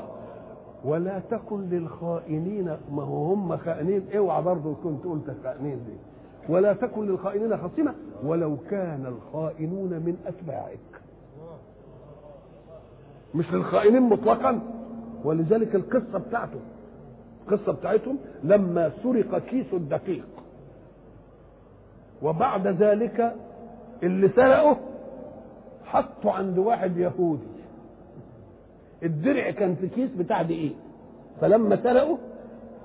ولا 0.86 1.20
تكن 1.20 1.70
للخائنين 1.70 2.78
ما 2.92 3.04
هو 3.04 3.26
هم 3.34 3.58
خائنين. 3.58 4.06
اوعى 4.18 4.44
برضه 4.44 4.76
كنت 4.84 5.06
قلت 5.06 5.36
خائنين 5.44 5.80
دي 5.86 5.94
ولا 6.54 6.74
تكن 6.74 7.06
للخائنين 7.08 7.58
خصيمة. 7.58 7.94
ولو 8.24 8.58
كان 8.70 9.06
الخائنون 9.06 9.90
من 9.90 10.18
أتباعك. 10.28 11.02
مش 13.36 13.54
للخائنين 13.54 14.02
مطلقا. 14.02 14.60
ولذلك 15.24 15.76
القصة 15.76 16.18
بتاعته 16.18 16.60
القصة 17.48 17.72
بتاعتهم 17.72 18.18
لما 18.44 18.92
سرق 19.04 19.38
كيس 19.38 19.74
الدقيق. 19.74 20.26
وبعد 22.24 22.68
ذلك 22.68 23.36
اللي 24.04 24.30
سرقه 24.36 24.78
حطه 25.86 26.32
عند 26.32 26.58
واحد 26.58 26.98
يهودي. 26.98 27.48
الدرع 29.04 29.52
كان 29.52 29.76
في 29.76 29.88
كيس 29.88 30.10
بتاع 30.20 30.42
دقيق. 30.42 30.76
فلما 31.42 31.76
سرقه 31.84 32.18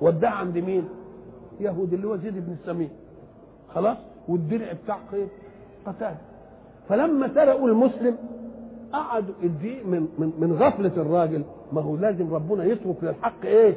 وداه 0.01 0.29
عند 0.29 0.59
مين؟ 0.59 0.89
يهودي 1.61 1.97
اللي 1.97 2.07
هو 2.07 2.17
زيد 2.17 2.35
بن 2.47 2.53
السمين 2.63 2.91
خلاص؟ 3.75 3.97
والدرع 4.29 4.73
بتاع 4.85 4.99
قتال. 5.87 6.15
فلما 6.89 7.35
سرقوا 7.35 7.69
المسلم 7.69 8.17
قعدوا 8.93 9.35
الدقيق 9.43 9.87
من, 9.87 10.09
من, 10.19 10.33
من 10.39 10.53
غفلة 10.53 10.93
الراجل. 10.97 11.43
ما 11.73 11.81
هو 11.81 11.97
لازم 11.97 12.35
ربنا 12.35 12.65
يترك 12.65 12.97
للحق 13.03 13.45
إيه؟ 13.45 13.77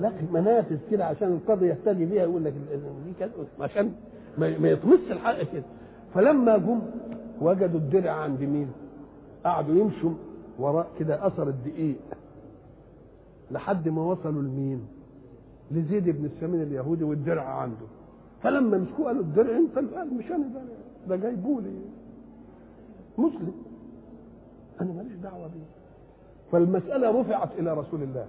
لكن 0.00 0.26
منافذ 0.32 0.76
كده 0.90 1.04
عشان 1.04 1.28
القاضي 1.28 1.66
يهتدي 1.66 2.04
بيها 2.04 2.22
يقول 2.22 2.44
لك 2.44 2.52
دي 3.06 3.12
كده 3.20 3.30
عشان 3.60 3.92
ما 4.38 4.68
يطمس 4.68 4.98
الحق 5.10 5.38
كده. 5.52 5.62
فلما 6.14 6.58
جم 6.58 6.80
وجدوا 7.40 7.80
الدرع 7.80 8.10
عند 8.10 8.40
مين؟ 8.40 8.68
قعدوا 9.44 9.74
يمشوا 9.74 10.10
وراء 10.58 10.90
كده 10.98 11.26
أثر 11.26 11.48
الدقيق. 11.48 11.96
لحد 13.50 13.88
ما 13.88 14.02
وصلوا 14.02 14.42
لمين؟ 14.42 14.86
لزيد 15.70 16.04
بن 16.08 16.24
السمين 16.24 16.62
اليهودي 16.62 17.04
والدرع 17.04 17.42
عنده. 17.42 17.86
فلما 18.42 18.78
مسكوه 18.78 19.06
قالوا 19.06 19.22
الدرع 19.22 19.56
انت 19.56 19.94
قال 19.94 20.14
مش 20.14 20.30
أنا 20.30 20.46
ده 21.08 21.16
ده 21.16 21.30
لي 21.30 21.70
مسلم. 23.18 23.52
أنا 24.80 24.92
ماليش 24.92 25.12
دعوة 25.12 25.46
بيه. 25.46 25.66
فالمسألة 26.52 27.20
رفعت 27.20 27.48
إلى 27.58 27.74
رسول 27.74 28.02
الله. 28.02 28.26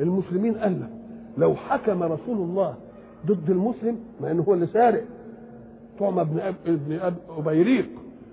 المسلمين 0.00 0.54
قال 0.54 0.88
لو 1.38 1.54
حكم 1.54 2.02
رسول 2.02 2.36
الله 2.36 2.74
ضد 3.26 3.50
المسلم 3.50 3.98
مع 4.20 4.30
إنه 4.30 4.42
هو 4.42 4.54
اللي 4.54 4.66
سارق 4.66 5.04
طعم 5.98 6.18
ابن 6.18 6.38
أب 6.40 6.54
ابن 6.66 6.92
أب 6.92 7.14
أبيريق. 7.38 7.88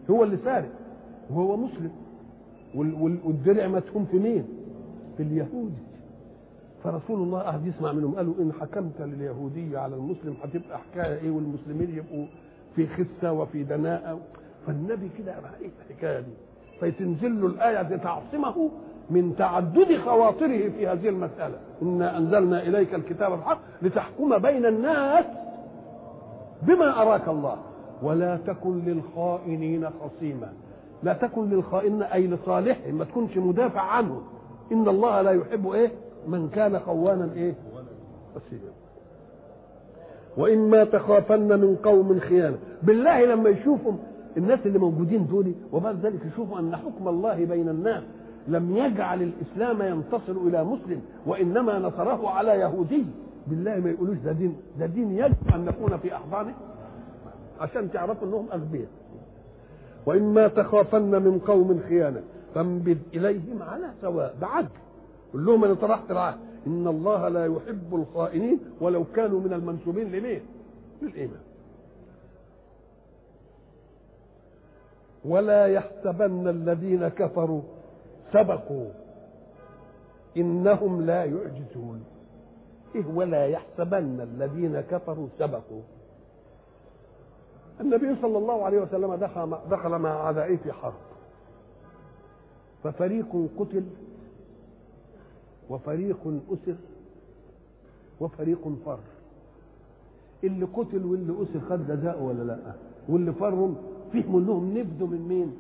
هو 0.09 0.23
اللي 0.23 0.37
سارق. 0.45 0.69
وهو 1.29 1.57
مسلم. 1.57 1.91
والدرع 3.25 3.67
متهم 3.67 4.05
في 4.05 4.19
مين؟ 4.19 4.45
في 5.17 5.23
اليهودي 5.23 5.83
فرسول 6.83 7.19
الله 7.21 7.39
قعد 7.39 7.67
يسمع 7.67 7.91
منهم 7.91 8.15
قالوا 8.15 8.33
إن 8.39 8.53
حكمت 8.53 9.01
لليهودية 9.01 9.77
على 9.77 9.95
المسلم 9.95 10.35
هتبقى 10.43 10.77
حكاية 10.79 11.19
إيه 11.21 11.31
والمسلمين 11.31 11.89
يبقوا 11.97 12.25
في 12.75 12.87
خسة 12.87 13.31
وفي 13.31 13.63
دناءة. 13.63 14.19
فالنبي 14.67 15.09
كده 15.17 15.39
بقى 15.39 15.51
إيه 15.61 15.69
الحكاية 15.89 16.19
دي؟ 16.19 16.31
فتنزل 16.81 17.41
له 17.41 17.47
الآية 17.47 17.97
تعصمه 17.97 18.69
من 19.09 19.35
تعدد 19.37 19.97
خواطره 20.05 20.69
في 20.69 20.87
هذه 20.87 21.09
المسألة. 21.09 21.55
إنا 21.81 22.17
أنزلنا 22.17 22.61
إليك 22.63 22.93
الكتاب 22.95 23.33
الحق 23.33 23.59
لتحكم 23.81 24.37
بين 24.37 24.65
الناس 24.65 25.25
بما 26.61 27.01
أراك 27.01 27.27
الله. 27.27 27.57
ولا 28.03 28.37
تكن 28.47 28.79
للخائنين 28.85 29.89
خصيما. 29.89 30.53
لا 31.03 31.13
تكن 31.13 31.49
للخائن 31.49 32.01
أي 32.01 32.27
لصالحهم 32.27 32.95
ما 32.95 33.05
تكونش 33.05 33.37
مدافع 33.37 33.81
عنه. 33.81 34.21
إن 34.71 34.87
الله 34.87 35.21
لا 35.21 35.31
يحب 35.31 35.71
إيه؟ 35.71 35.91
من 36.27 36.49
كان 36.49 36.79
خوانا 36.79 37.29
إيه؟ 37.35 37.53
خصيما 38.35 38.71
وإما 40.37 40.83
تخافن 40.83 41.59
من 41.59 41.75
قوم 41.83 42.19
خيانة. 42.19 42.57
بالله 42.83 43.25
لما 43.25 43.49
يشوفوا 43.49 43.93
الناس 44.37 44.59
اللي 44.65 44.79
موجودين 44.79 45.27
دول 45.27 45.53
وبعد 45.73 46.05
ذلك 46.05 46.25
يشوفوا 46.33 46.59
أن 46.59 46.75
حكم 46.75 47.07
الله 47.07 47.45
بين 47.45 47.69
الناس. 47.69 48.03
لم 48.47 48.77
يجعل 48.77 49.21
الإسلام 49.21 49.81
ينتصر 49.81 50.31
إلى 50.47 50.63
مسلم 50.63 51.01
وإنما 51.25 51.79
نصره 51.79 52.29
على 52.29 52.51
يهودي. 52.51 53.05
بالله 53.47 53.75
ما 53.75 53.89
يقولوش 53.89 54.17
ده 54.17 54.31
دين. 54.31 54.57
ده 54.79 54.85
دين 54.85 55.11
يجب 55.11 55.35
أن 55.55 55.65
نكون 55.65 55.97
في 55.97 56.15
أحضانه 56.15 56.53
عشان 57.59 57.91
تعرفوا 57.91 58.27
إنهم 58.27 58.47
أغبياء. 58.51 58.89
وإما 60.05 60.47
تخافن 60.47 61.23
من 61.23 61.39
قوم 61.39 61.79
خيانة 61.89 62.21
فانبذ 62.55 62.97
إليهم 63.13 63.61
على 63.63 63.85
سواء 64.01 64.35
بعدل 64.41 64.69
قل 65.33 65.45
لهم 65.45 65.63
أنا 65.63 65.73
طرحت 65.73 66.11
العهد 66.11 66.37
إن 66.67 66.87
الله 66.87 67.27
لا 67.27 67.45
يحب 67.45 67.95
الخائنين 67.95 68.59
ولو 68.81 69.03
كانوا 69.15 69.39
من 69.39 69.53
المنسوبين 69.53 70.11
لمين؟ 70.11 70.41
للإيمان. 71.01 71.41
ولا 75.25 75.65
يحسبن 75.67 76.47
الذين 76.47 77.07
كفروا 77.07 77.61
سبقوا. 78.33 78.89
إنهم 80.37 81.01
لا 81.05 81.23
يعجزون. 81.25 82.03
ولا 82.95 83.47
يحسبن 83.47 84.21
الذين 84.21 84.81
كفروا 84.81 85.27
سبقوا. 85.39 85.81
النبي 87.81 88.21
صلى 88.21 88.37
الله 88.37 88.65
عليه 88.65 88.81
وسلم 88.81 89.15
دخل 89.15 89.57
دخل 89.69 89.89
مع 89.89 90.09
اعدائه 90.11 90.57
في 90.57 90.71
حرب. 90.71 90.93
ففريق 92.83 93.49
قتل 93.59 93.85
وفريق 95.69 96.41
أسر 96.51 96.75
وفريق 98.19 98.67
فر. 98.85 98.99
اللي 100.43 100.65
قتل 100.65 101.05
واللي 101.05 101.33
أسر 101.43 101.59
خد 101.69 101.87
جزاءه 101.87 102.23
ولا 102.23 102.43
لأ؟ 102.43 102.73
واللي 103.09 103.33
فروا 103.33 103.69
فهموا 104.13 104.39
إنهم 104.39 104.77
نفدوا 104.77 105.07
من 105.07 105.21
مين؟ 105.27 105.57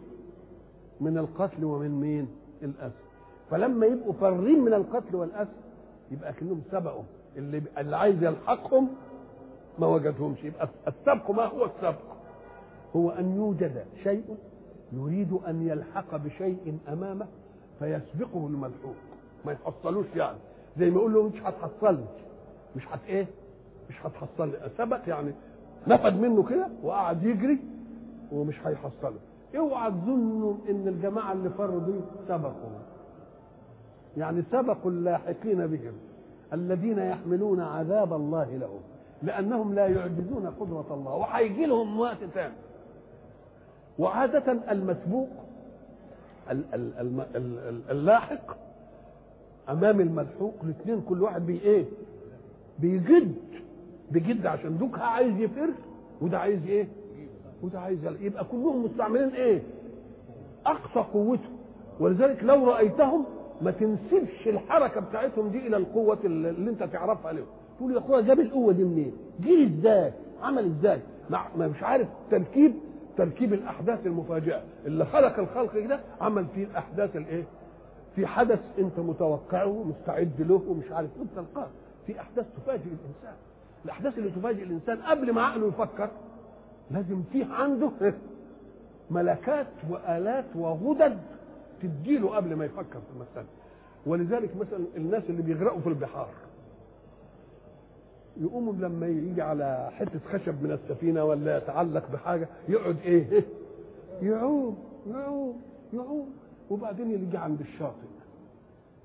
من 1.01 1.17
القتل 1.17 1.65
ومن 1.65 1.91
مين؟ 2.01 2.27
الأسر. 2.63 3.03
فلما 3.51 3.85
يبقوا 3.85 4.13
فارين 4.13 4.59
من 4.59 4.73
القتل 4.73 5.15
والأسر 5.15 5.53
يبقى 6.11 6.33
كأنهم 6.33 6.61
سبقوا. 6.71 7.03
اللي 7.37 7.61
اللي 7.77 7.97
عايز 7.97 8.23
يلحقهم 8.23 8.89
ما 9.79 9.87
وجدهمش. 9.87 10.43
يبقى 10.43 10.69
السبق 10.87 11.31
ما 11.31 11.45
هو 11.45 11.65
السبق؟ 11.65 11.99
هو 12.95 13.09
أن 13.09 13.35
يوجد 13.35 13.85
شيء 14.03 14.37
يريد 14.93 15.33
أن 15.47 15.67
يلحق 15.67 16.15
بشيء 16.15 16.77
أمامه 16.93 17.27
فيسبقه 17.79 18.47
الملحوق. 18.47 18.95
ما 19.45 19.51
يحصلوش 19.51 20.05
يعني. 20.15 20.37
زي 20.77 20.89
ما 20.89 20.95
يقول 20.95 21.13
له 21.13 21.23
مش 21.23 21.41
هتحصلني 21.43 22.05
مش 22.75 22.87
هت 22.87 22.99
إيه؟ 23.07 23.27
مش 23.89 23.95
هتحصلني 24.05 24.53
سبق 24.77 24.99
يعني 25.07 25.31
نفد 25.87 26.19
منه 26.19 26.43
كده 26.43 26.67
وقعد 26.83 27.23
يجري 27.23 27.59
ومش 28.31 28.55
هيحصله. 28.67 29.17
اوعى 29.57 29.91
تظنوا 29.91 30.53
إن 30.69 30.87
الجماعة 30.87 31.31
اللي 31.33 31.49
فروا 31.49 31.79
دي 31.79 31.99
سبقوا. 32.27 32.79
يعني 34.17 34.43
سبقوا 34.51 34.91
اللاحقين 34.91 35.67
بهم. 35.67 35.93
الذين 36.53 36.99
يحملون 36.99 37.59
عذاب 37.61 38.13
الله 38.13 38.57
لهم 38.57 38.79
لأنهم 39.23 39.73
لا 39.73 39.87
يعجزون 39.87 40.47
قدرة 40.59 40.85
الله. 40.91 41.15
وهيجي 41.15 41.65
لهم 41.65 41.99
وقت 41.99 42.17
ثاني 42.33 42.53
وعادة 43.99 44.51
المسبوق 44.71 45.29
اللاحق 47.91 48.57
أمام 49.69 50.01
الملحوق 50.01 50.53
الاثنين 50.63 51.01
كل 51.01 51.21
واحد 51.23 51.45
بي 51.45 51.59
إيه؟ 51.61 51.85
بيجد 52.79 53.35
بيجد 54.11 54.45
عشان 54.45 54.77
دوك 54.77 54.99
عايز 54.99 55.39
يفر 55.39 55.69
وده 56.21 56.39
عايز 56.39 56.65
إيه؟ 56.67 56.87
وده 57.63 57.79
عايز 57.79 57.99
يبقى 58.21 58.45
كلهم 58.45 58.85
مستعملين 58.85 59.29
إيه؟ 59.29 59.61
أقصى 60.65 60.99
قوته. 61.13 61.49
ولذلك 61.99 62.43
لو 62.43 62.69
رأيتهم 62.71 63.25
ما 63.61 63.71
تنسبش 63.71 64.47
الحركة 64.47 65.01
بتاعتهم 65.01 65.47
دي 65.47 65.67
إلى 65.67 65.77
القوة 65.77 66.19
اللي 66.23 66.69
أنت 66.69 66.83
تعرفها 66.83 67.33
لهم 67.33 67.45
تقول 67.77 67.93
يا 67.93 67.99
أخويا 67.99 68.21
جاب 68.21 68.39
القوه 68.39 68.73
دي 68.73 68.83
منين؟ 68.83 69.13
جه 69.39 69.67
إزاي؟ 69.67 70.13
عمل 70.41 70.65
إزاي؟ 70.65 70.99
ما 71.29 71.67
مش 71.67 71.83
عارف. 71.83 72.07
تركيب 72.31 72.73
تركيب 73.17 73.53
الأحداث 73.53 74.05
المفاجئه 74.05 74.61
اللي 74.85 75.05
خلق 75.05 75.39
الخلق 75.39 75.85
ده 75.87 75.99
عمل 76.21 76.45
فيه 76.55 76.63
الأحداث 76.65 77.15
الإيه؟ 77.15 77.43
في 78.15 78.27
حدث 78.27 78.59
أنت 78.79 78.99
متوقعه 78.99 79.83
مستعد 79.83 80.41
له 80.41 80.61
ومش 80.67 80.91
عارف. 80.91 81.09
أنت 81.21 81.29
تلقاه 81.35 81.67
في 82.07 82.19
أحداث 82.19 82.45
تفاجئ 82.57 82.83
الإنسان. 82.83 83.33
الأحداث 83.85 84.17
اللي 84.17 84.29
تفاجئ 84.29 84.63
الإنسان 84.63 84.97
قبل 84.97 85.33
ما 85.33 85.41
عقله 85.41 85.67
يفكر 85.67 86.09
لازم 86.91 87.23
فيه 87.31 87.45
عنده 87.45 87.91
ملكات 89.11 89.67
وآلات 89.89 90.45
وغدد 90.55 91.17
تديله 91.81 92.35
قبل 92.35 92.55
ما 92.55 92.65
يفكر 92.65 92.99
في 92.99 93.11
المسألة. 93.15 93.47
ولذلك 94.05 94.55
مثلا 94.57 94.85
الناس 94.97 95.23
اللي 95.29 95.41
بيغرقوا 95.41 95.79
في 95.79 95.89
البحار 95.89 96.29
يقوموا 98.37 98.73
لما 98.73 99.07
يجي 99.07 99.41
على 99.41 99.89
حتة 99.93 100.19
خشب 100.33 100.63
من 100.63 100.71
السفينة 100.71 101.23
ولا 101.23 101.57
يتعلق 101.57 102.11
بحاجة 102.11 102.47
يقعد 102.69 102.97
إيه؟ 103.05 103.43
يعوم 104.21 104.77
يعوم 105.11 105.61
يعوم. 105.93 106.29
وبعدين 106.69 107.11
يجي 107.11 107.37
عند 107.37 107.59
الشاطئ. 107.59 108.07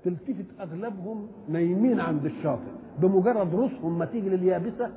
تلتفت 0.03 0.45
أغلبهم 0.59 1.27
نايمين 1.49 1.99
عند 1.99 2.25
الشاطئ. 2.25 2.71
بمجرد 2.99 3.55
رؤوسهم 3.55 3.99
ما 3.99 4.05
تيجي 4.05 4.29
لليابسة 4.29 4.89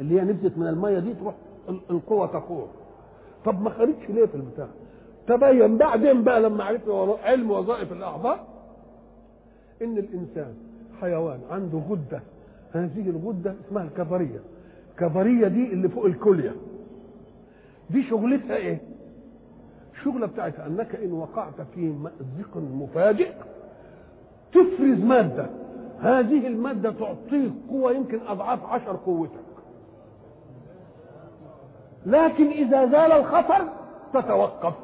اللي 0.00 0.20
هي 0.20 0.24
نزلت 0.24 0.58
من 0.58 0.66
المية 0.66 0.98
دي 0.98 1.14
تروح 1.14 1.34
القوة 1.68 2.26
تقوم. 2.26 2.68
طب 3.44 3.62
ما 3.62 3.70
خرجش 3.70 4.10
ليه 4.10 4.26
في 4.26 4.34
البتاع؟ 4.34 4.68
تبين 5.26 5.76
بعدين 5.78 6.22
بقى 6.24 6.40
لما 6.40 6.64
عرفت 6.64 6.88
علم 7.24 7.50
وظائف 7.50 7.92
الأعضاء 7.92 8.46
إن 9.82 9.98
الإنسان 9.98 10.54
حيوان 11.00 11.40
عنده 11.50 11.78
غدة. 11.90 12.20
هذه 12.72 13.10
الغدة 13.10 13.54
اسمها 13.66 13.84
الكظريه 13.84 14.40
الكظريه 14.90 15.48
دي 15.48 15.72
اللي 15.72 15.88
فوق 15.88 16.04
الكلية. 16.04 16.54
دي 17.90 18.02
شغلتها 18.02 18.56
إيه؟ 18.56 18.80
الشغلة 19.94 20.26
بتاعتها 20.26 20.66
أنك 20.66 20.94
إن 20.96 21.12
وقعت 21.12 21.54
في 21.74 21.80
مأزق 21.80 22.56
مفاجئ 22.56 23.32
تفرز 24.52 24.98
مادة. 25.04 25.46
هذه 26.00 26.46
المادة 26.46 26.90
تعطيك 26.92 27.52
قوة 27.70 27.92
يمكن 27.92 28.20
أضعاف 28.26 28.64
عشر 28.66 28.96
قوتك. 28.96 29.30
لكن 32.06 32.46
إذا 32.50 32.86
زال 32.86 33.12
الخطر 33.12 33.68
تتوقف. 34.14 34.74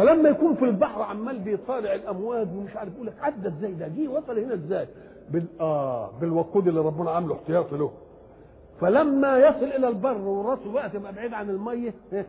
فلما 0.00 0.28
يكون 0.28 0.54
في 0.54 0.64
البحر 0.64 1.02
عمال 1.02 1.38
بيطالع 1.38 1.94
الأمواج 1.94 2.48
ومش 2.56 2.76
عارف 2.76 2.94
يقول 2.94 3.06
لك 3.06 3.14
عدى 3.20 3.48
إزاي 3.48 3.72
ده؟ 3.72 3.88
جه 3.88 4.08
وصل 4.08 4.38
هنا 4.38 4.54
إزاي؟ 4.54 4.88
بال 5.30 5.44
آه 5.60 6.10
بالوقود 6.20 6.68
اللي 6.68 6.80
ربنا 6.80 7.10
عامله 7.10 7.34
احتياطي 7.34 7.76
له. 7.76 7.92
فلما 8.80 9.38
يصل 9.38 9.64
إلى 9.64 9.88
البر 9.88 10.18
وراسه 10.18 10.72
بقى 10.72 10.90
تبقى 10.90 11.12
بعيد 11.12 11.32
عن 11.32 11.50
المية 11.50 11.94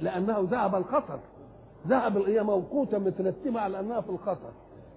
لأنه 0.00 0.48
ذهب 0.50 0.74
الخطر 0.74 1.18
ذهب 1.88 2.16
هي 2.16 2.42
موقوتة 2.42 2.98
مترتبه 2.98 3.60
على 3.60 3.80
أنها 3.80 4.00
في 4.00 4.10
الخطر 4.10 4.50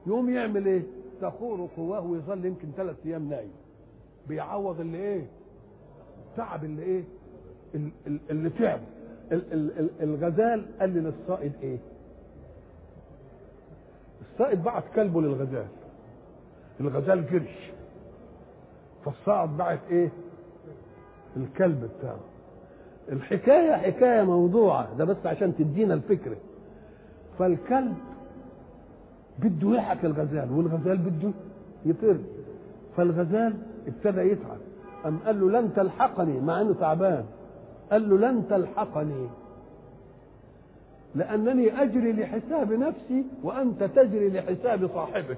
يقوم 0.08 0.30
يعمل 0.30 0.66
إيه؟ 0.66 0.84
تخور 1.22 1.68
قواه 1.78 2.02
ويظل 2.02 2.46
يمكن 2.46 2.68
ثلاث 2.78 2.96
أيام 3.06 3.30
نايم. 3.30 3.52
بيعوض 4.28 4.80
اللي 4.80 4.98
إيه؟ 4.98 5.28
تعب 6.38 6.64
اللي 6.64 6.84
إيه؟ 6.84 7.04
اللي 8.30 8.50
تعب 8.50 8.80
الغزال 10.02 10.66
قال 10.80 10.90
للصائد 10.90 11.52
إيه؟ 11.64 11.78
الصائد 14.22 14.64
بعت 14.64 14.84
كلبه 14.96 15.22
للغزال. 15.22 15.66
الغزال 16.80 17.26
جرش. 17.32 17.72
فالصائد 19.06 19.58
بعت 19.58 19.80
إيه؟ 19.90 20.10
الكلب 21.38 21.90
بتاعه. 22.00 22.20
الحكاية 23.12 23.72
حكاية 23.76 24.22
موضوعة. 24.24 24.98
ده 24.98 25.06
بس 25.06 25.26
عشان 25.26 25.56
تدينا 25.56 25.94
الفكرة 25.94 26.38
فالكلب 27.40 27.96
بده 29.40 29.76
يحك 29.76 30.06
الغزال 30.06 30.52
والغزال 30.52 30.98
بده 30.98 31.32
يطير. 31.86 32.18
فالغزال 32.98 33.54
ابتدى 33.88 34.22
يتعب 34.22 34.58
قام 35.04 35.18
قال 35.26 35.40
له 35.42 35.60
لن 35.62 35.74
تلحقني 35.74 36.40
مع 36.42 36.62
إنه 36.62 36.74
تعبان. 36.74 37.26
قال 37.91 38.10
له 38.10 38.17
لن 38.17 38.48
تلحقني. 38.50 39.28
لأنني 41.15 41.82
أجري 41.84 42.13
لحساب 42.13 42.74
نفسي 42.74 43.26
وأنت 43.43 43.84
تجري 43.84 44.30
لحساب 44.30 44.89
صاحبك. 44.93 45.38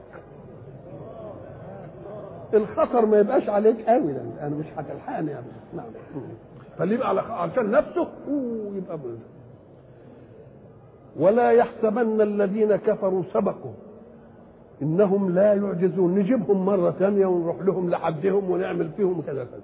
الخطر 2.53 3.05
ما 3.05 3.19
يبقاش 3.19 3.49
عليك 3.49 3.89
قوي 3.89 4.11
أنا 4.41 4.55
مش 4.59 4.65
هتلحقني 4.77 5.31
يا 5.31 5.43
نعم. 5.73 5.85
فاللي 6.77 6.95
يبقى 6.95 7.41
عشان 7.41 7.71
نفسه 7.71 8.07
يبقى 8.75 8.97
بلد. 8.97 9.19
ولا 11.19 11.51
يحسبن 11.51 12.21
الذين 12.21 12.75
كفروا 12.75 13.23
سبقوا. 13.33 13.73
إنهم 14.81 15.35
لا 15.35 15.53
يعجزون. 15.53 16.15
نجيبهم 16.19 16.65
مرة 16.65 16.91
ثانية 16.91 17.25
ونروح 17.25 17.61
لهم 17.61 17.89
لحدهم 17.89 18.51
ونعمل 18.51 18.89
فيهم 18.89 19.21
كذا 19.21 19.43
كذا. 19.43 19.61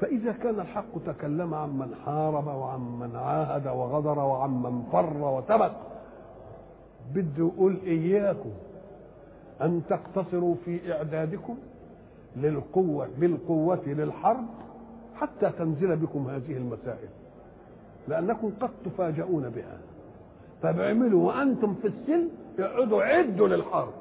فإذا 0.00 0.32
كان 0.32 0.60
الحق 0.60 1.04
تكلم 1.06 1.54
عن 1.54 1.70
من 1.78 1.94
حارب 2.04 2.46
وعن 2.46 2.80
من 2.80 3.16
عاهد 3.16 3.66
وغدر 3.66 4.18
وعن 4.18 4.50
من 4.62 4.82
فر 4.92 5.16
وسبق 5.16 5.72
بده 7.14 7.44
يقول 7.44 7.76
إياكم 7.86 8.50
أن 9.62 9.82
تقتصروا 9.88 10.54
في 10.64 10.92
إعدادكم 10.92 11.56
للقوة 12.36 13.08
بالقوة 13.18 13.82
للحرب 13.86 14.44
حتى 15.16 15.50
تنزل 15.58 15.96
بكم 15.96 16.26
هذه 16.28 16.56
المسائل 16.56 17.08
لأنكم 18.08 18.52
قد 18.60 18.70
تفاجؤون 18.84 19.48
بها. 19.48 19.78
فبعملوا 20.62 21.26
وأنتم 21.28 21.74
في 21.74 21.86
السن 21.88 22.28
اقعدوا 22.58 23.02
عدوا 23.02 23.48
للحرب. 23.48 23.92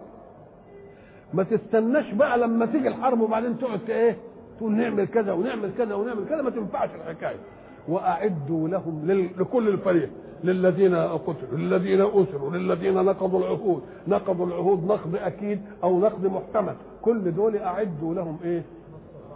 ما 1.34 1.44
تستناش 1.44 2.14
بقى 2.14 2.38
لما 2.38 2.66
تيجي 2.66 2.88
الحرب 2.88 3.22
وبعدين 3.22 3.58
تقعد 3.58 3.90
إيه؟ 3.90 4.18
تقول 4.64 4.76
نعمل 4.76 5.06
كذا 5.06 5.34
ونعمل 5.34 5.72
كذا 5.78 5.96
ونعمل 5.96 6.26
كذا 6.30 6.42
ما 6.42 6.50
تنفعش 6.50 6.90
الحكاية. 6.96 7.40
وأعدوا 7.88 8.68
لهم 8.68 9.12
لكل 9.40 9.68
الفريق 9.68 10.10
للذين 10.44 10.96
قتلوا 10.96 11.58
للذين 11.58 12.02
أسروا 12.02 12.52
للذين 12.52 12.94
نقضوا 12.94 13.40
العهود 13.40 13.84
نقضوا 14.08 14.46
العهود 14.46 14.84
نقض 14.84 15.16
أكيد 15.16 15.62
أو 15.84 16.00
نقض 16.00 16.26
محتمل. 16.26 16.76
كل 17.02 17.32
دول 17.36 17.58
أعدوا 17.58 18.14
لهم 18.14 18.38
إيه؟ 18.44 18.64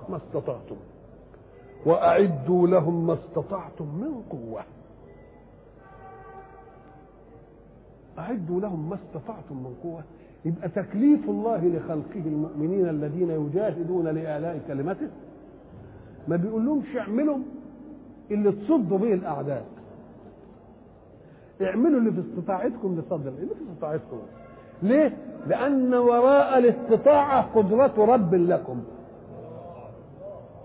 ما 0.09 0.17
استطعتم. 0.17 0.75
وأعدوا 1.85 2.67
لهم 2.67 3.07
ما 3.07 3.13
استطعتم 3.13 3.85
من 3.85 4.21
قوة. 4.29 4.61
أعدوا 8.19 8.61
لهم 8.61 8.89
ما 8.89 8.95
استطعتم 8.95 9.55
من 9.55 9.75
قوة. 9.83 10.03
يبقى 10.47 10.69
تكليف 10.69 11.29
الله 11.29 11.57
لخلقه 11.65 12.25
المؤمنين 12.25 12.89
الذين 12.89 13.29
يجاهدون 13.29 14.07
لاعلاء 14.07 14.59
كلمته؟ 14.67 15.07
ما 16.27 16.35
بيقول 16.35 16.65
لهمش 16.65 16.97
اعملوا 16.97 17.37
اللي 18.31 18.51
تصدوا 18.51 18.97
به 18.97 19.13
الأعداء. 19.13 19.65
اعملوا 21.61 21.99
اللي 21.99 22.11
في 22.11 22.19
استطاعتكم 22.19 22.99
لصد 22.99 23.27
اللي 23.27 23.47
في 23.55 23.71
استطاعتكم؟ 23.73 24.17
ليه؟ 24.83 25.17
لأن 25.47 25.93
وراء 25.93 26.57
الاستطاعة 26.57 27.41
قدرة 27.55 27.93
رب 27.97 28.33
لكم. 28.35 28.83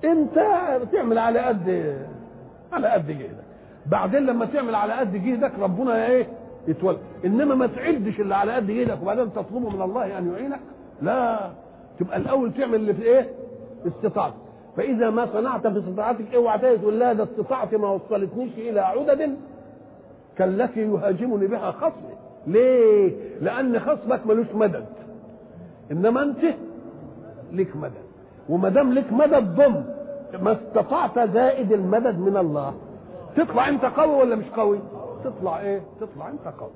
انت 0.04 0.34
بتعمل 0.82 1.18
على 1.18 1.38
قد 1.40 1.96
على 2.72 2.88
قد 2.88 3.06
جهدك. 3.06 3.44
بعدين 3.86 4.26
لما 4.26 4.44
تعمل 4.46 4.74
على 4.74 4.92
قد 4.92 5.12
جهدك 5.12 5.52
ربنا 5.60 6.06
إيه؟ 6.06 6.26
يتولى 6.68 6.98
إنما 7.24 7.54
ما 7.54 7.66
تعدش 7.66 8.20
اللي 8.20 8.34
على 8.34 8.52
قد 8.52 8.70
إيدك 8.70 8.98
وبعدين 9.02 9.32
تطلبه 9.32 9.68
من 9.70 9.82
الله 9.82 10.18
ان 10.18 10.32
يعينك. 10.32 10.60
لا 11.02 11.50
تبقى 11.98 12.16
الأول 12.16 12.52
تعمل 12.54 12.74
اللي 12.74 12.94
في 12.94 13.02
إيه؟ 13.02 13.30
استطاعتك. 13.86 14.34
فإذا 14.76 15.10
ما 15.10 15.26
صنعت 15.32 15.66
في 15.66 15.78
استطاعتك 15.78 16.34
اوعى 16.34 16.62
إيه 16.66 16.76
تقول 16.76 16.98
لا 16.98 17.12
ده 17.12 17.24
استطاعتي 17.24 17.76
ما 17.76 17.88
وصلتنيش 17.88 18.52
إلى 18.58 18.80
عدد 18.80 19.36
كالتي 20.38 20.80
يهاجمني 20.80 21.46
بها 21.46 21.70
خصمي. 21.70 22.14
ليه؟ 22.46 23.12
لأن 23.40 23.80
خصمك 23.80 24.26
ملوش 24.26 24.46
مدد. 24.54 24.86
إنما 25.92 26.22
أنت 26.22 26.44
لك 27.52 27.76
مدد. 27.76 28.02
وما 28.48 28.68
دام 28.68 28.92
لك 28.92 29.12
مدد 29.12 29.54
ضم 29.54 29.84
ما 30.42 30.52
استطعت 30.52 31.18
زائد 31.18 31.72
المدد 31.72 32.18
من 32.18 32.36
الله. 32.36 32.74
تطلع 33.36 33.68
أنت 33.68 33.84
قوي 33.84 34.14
ولا 34.16 34.36
مش 34.36 34.46
قوي؟ 34.56 34.78
تطلع 35.24 35.60
إيه؟ 35.60 35.82
تطلع 36.00 36.28
أنت 36.28 36.54
قوي. 36.60 36.70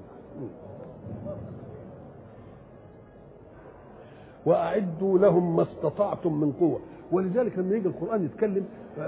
وأعدوا 4.47 5.19
لهم 5.19 5.57
ما 5.57 5.63
استطعتم 5.63 6.41
من 6.41 6.53
قوة. 6.53 6.79
ولذلك 7.13 7.59
لما 7.59 7.77
يجي 7.77 7.89
القرآن 7.89 8.25
يتكلم 8.25 8.67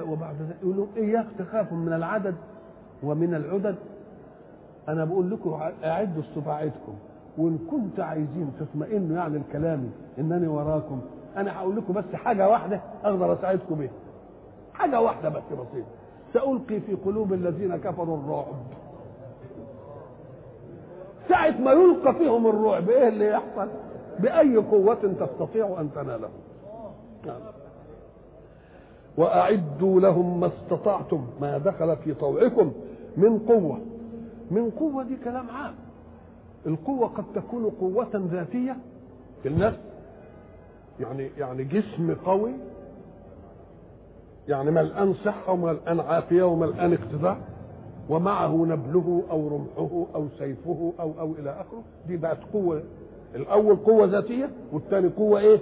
وبعد 0.08 0.34
ذلك 0.42 0.56
يقول 0.62 0.76
لهم 0.76 0.88
اياك 0.96 1.26
تخافوا 1.38 1.76
من 1.76 1.92
العدد 1.92 2.34
ومن 3.02 3.34
العدد؟ 3.34 3.76
أنا 4.88 5.04
بقول 5.04 5.30
لكم 5.30 5.60
أعدوا 5.84 6.22
استطاعتكم. 6.22 6.94
وإن 7.38 7.58
كنت 7.70 8.00
عايزين 8.00 8.52
تطمئنوا 8.60 9.16
يعني 9.16 9.36
الكلام 9.36 9.90
إنني 10.18 10.46
وراكم. 10.46 11.00
أنا 11.36 11.58
هقول 11.58 11.76
لكم 11.76 11.92
بس 11.94 12.04
حاجة 12.14 12.48
واحدة 12.48 12.80
أقدر 13.04 13.32
أساعدكم 13.32 13.74
بها 13.74 13.90
حاجة 14.74 15.00
واحدة 15.00 15.28
بس 15.28 15.42
بسيطة. 15.52 15.88
سألقي 16.32 16.80
في 16.80 16.94
قلوب 16.94 17.32
الذين 17.32 17.76
كفروا 17.76 18.16
الرعب. 18.16 18.54
ساعة 21.28 21.60
ما 21.60 21.72
يلقى 21.72 22.14
فيهم 22.14 22.46
الرعب 22.46 22.90
إيه 22.90 23.08
اللي 23.08 23.28
يحصل؟ 23.30 23.68
بأي 24.18 24.56
قوة 24.56 24.94
تستطيع 25.20 25.80
أن 25.80 25.90
تناله. 25.94 26.28
نعم. 27.26 27.40
وأعدوا 29.16 30.00
لهم 30.00 30.40
ما 30.40 30.46
استطعتم 30.46 31.26
ما 31.40 31.58
دخل 31.58 31.96
في 31.96 32.14
طوعكم 32.14 32.72
من 33.16 33.38
قوة. 33.38 33.78
من 34.50 34.70
قوة 34.70 35.02
دي 35.04 35.16
كلام 35.24 35.50
عام. 35.50 35.74
القوة 36.66 37.08
قد 37.08 37.24
تكون 37.34 37.70
قوة 37.80 38.08
ذاتية. 38.32 38.76
في 39.42 39.48
النفس 39.48 39.78
يعني 41.00 41.30
يعني 41.38 41.64
جسم 41.64 42.14
قوي. 42.26 42.52
يعني 44.48 44.70
ملآن 44.70 45.14
صحة 45.14 45.52
وملآن 45.52 46.00
عافية 46.00 46.42
وملآن 46.42 46.92
اقتدار 46.92 47.36
ومعه 48.08 48.64
نبله 48.66 49.22
أو 49.30 49.48
رمحه 49.48 50.06
أو 50.14 50.26
سيفه 50.38 50.92
أو 51.00 51.12
أو 51.20 51.32
إلى 51.32 51.50
آخره. 51.50 51.82
دي 52.08 52.16
بقت 52.16 52.38
قوة. 52.52 52.82
الأول 53.34 53.76
قوة 53.76 54.06
ذاتية 54.06 54.50
والثاني 54.72 55.08
قوة 55.08 55.40
إيه؟ 55.40 55.60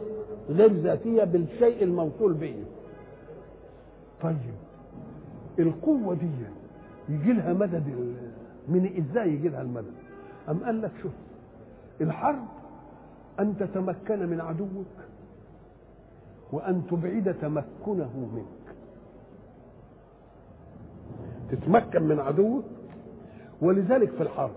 غير 0.50 0.72
ذاتية 0.72 1.24
بالشيء 1.24 1.82
الموصول 1.84 2.32
به. 2.32 2.54
طيب 4.22 4.36
القوة 5.58 6.14
دي 6.14 6.30
يجي 7.08 7.32
لها 7.32 7.52
مدد 7.52 7.86
من 8.68 9.04
إزاي 9.10 9.32
يجي 9.32 9.48
لها 9.48 9.62
المدد؟ 9.62 9.94
أم 10.48 10.64
قال 10.64 10.82
لك 10.82 10.90
شوف 11.02 11.12
الحرب 12.00 12.44
أن 13.40 13.54
تتمكن 13.58 14.28
من 14.28 14.40
عدوك 14.40 14.86
وأن 16.52 16.82
تبعد 16.90 17.34
تمكنه 17.40 18.28
منك 18.34 18.65
تتمكن 21.50 22.02
من 22.02 22.20
عدوك. 22.20 22.64
ولذلك 23.62 24.10
في 24.10 24.22
الحرب 24.22 24.56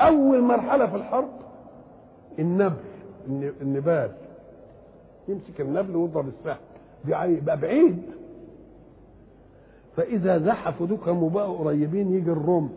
أول 0.00 0.40
مرحلة 0.40 0.86
في 0.86 0.96
الحرب 0.96 1.28
النبل 2.38 2.76
النبال. 3.62 4.12
يمسك 5.28 5.60
النبل 5.60 5.96
ويضرب 5.96 6.28
السهم 6.28 6.58
يبقى 7.32 7.56
بعيد. 7.60 8.02
فإذا 9.96 10.38
زحفوا 10.38 10.86
دكهم 10.86 11.22
وبقوا 11.22 11.58
قريبين 11.58 12.12
يجي 12.14 12.30
الرمح 12.30 12.70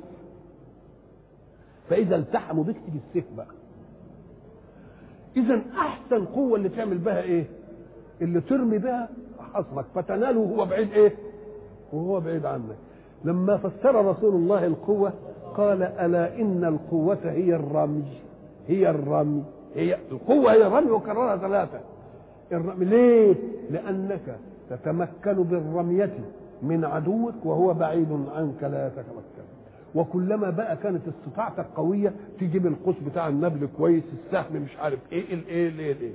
فإذا 1.90 2.16
التحموا 2.16 2.64
بك 2.64 2.76
تيجي 2.86 3.00
السيف 3.08 3.26
بقى. 3.38 3.48
اذا 5.38 5.62
أحسن 5.78 6.26
قوة 6.26 6.58
اللي 6.58 6.70
تعمل 6.70 6.98
بها 6.98 7.22
إيه؟ 7.22 7.46
اللي 8.22 8.42
ترمي 8.42 8.78
بها 8.78 9.10
حصمك 9.54 9.86
فتناله 9.96 10.40
وهو 10.40 10.66
بعيد 10.66 10.92
إيه؟ 10.94 11.16
وهو 11.94 12.20
بعيد 12.20 12.46
عنك. 12.46 12.76
لما 13.26 13.58
فسر 13.58 14.06
رسول 14.06 14.36
الله 14.36 14.66
القوة 14.66 15.14
قال 15.58 15.84
ألا 15.84 16.40
إن 16.42 16.66
القوة 16.66 17.18
هي 17.24 17.56
الرمي 17.56 18.04
هي 18.68 18.90
الرمي 18.90 19.44
هي 19.76 19.98
القوة 20.12 20.52
هي 20.54 20.68
الرمي 20.68 20.92
وكررها 20.92 21.38
ثلاثة. 21.38 21.80
الرمي 22.52 22.86
ليه؟ 22.86 23.36
لأنك 23.72 24.38
تتمكن 24.70 25.34
بالرمية 25.44 26.14
من 26.62 26.86
عدوك 26.86 27.34
وهو 27.46 27.74
بعيد 27.74 28.08
عنك 28.36 28.64
لا 28.64 28.88
يتمكن 28.88 29.44
وكلما 29.96 30.50
بقى 30.50 30.78
كانت 30.78 31.02
استطاعتك 31.08 31.66
قوية 31.76 32.14
تجيب 32.40 32.68
القوس 32.68 32.96
بتاع 33.12 33.28
النبل 33.28 33.68
كويس 33.78 34.04
السهم 34.26 34.62
مش 34.64 34.78
عارف 34.78 35.00
إيه 35.12 35.34
الايه 35.34 35.70
الايه 35.70 35.92
الايه 35.92 36.14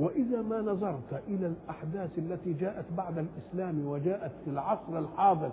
وإذا 0.00 0.42
ما 0.42 0.60
نظرت 0.60 1.22
إلى 1.28 1.46
الأحداث 1.46 2.10
التي 2.18 2.52
جاءت 2.52 2.84
بعد 2.96 3.18
الإسلام 3.18 3.86
وجاءت 3.86 4.32
في 4.44 4.50
العصر 4.50 4.98
الحاضر 4.98 5.50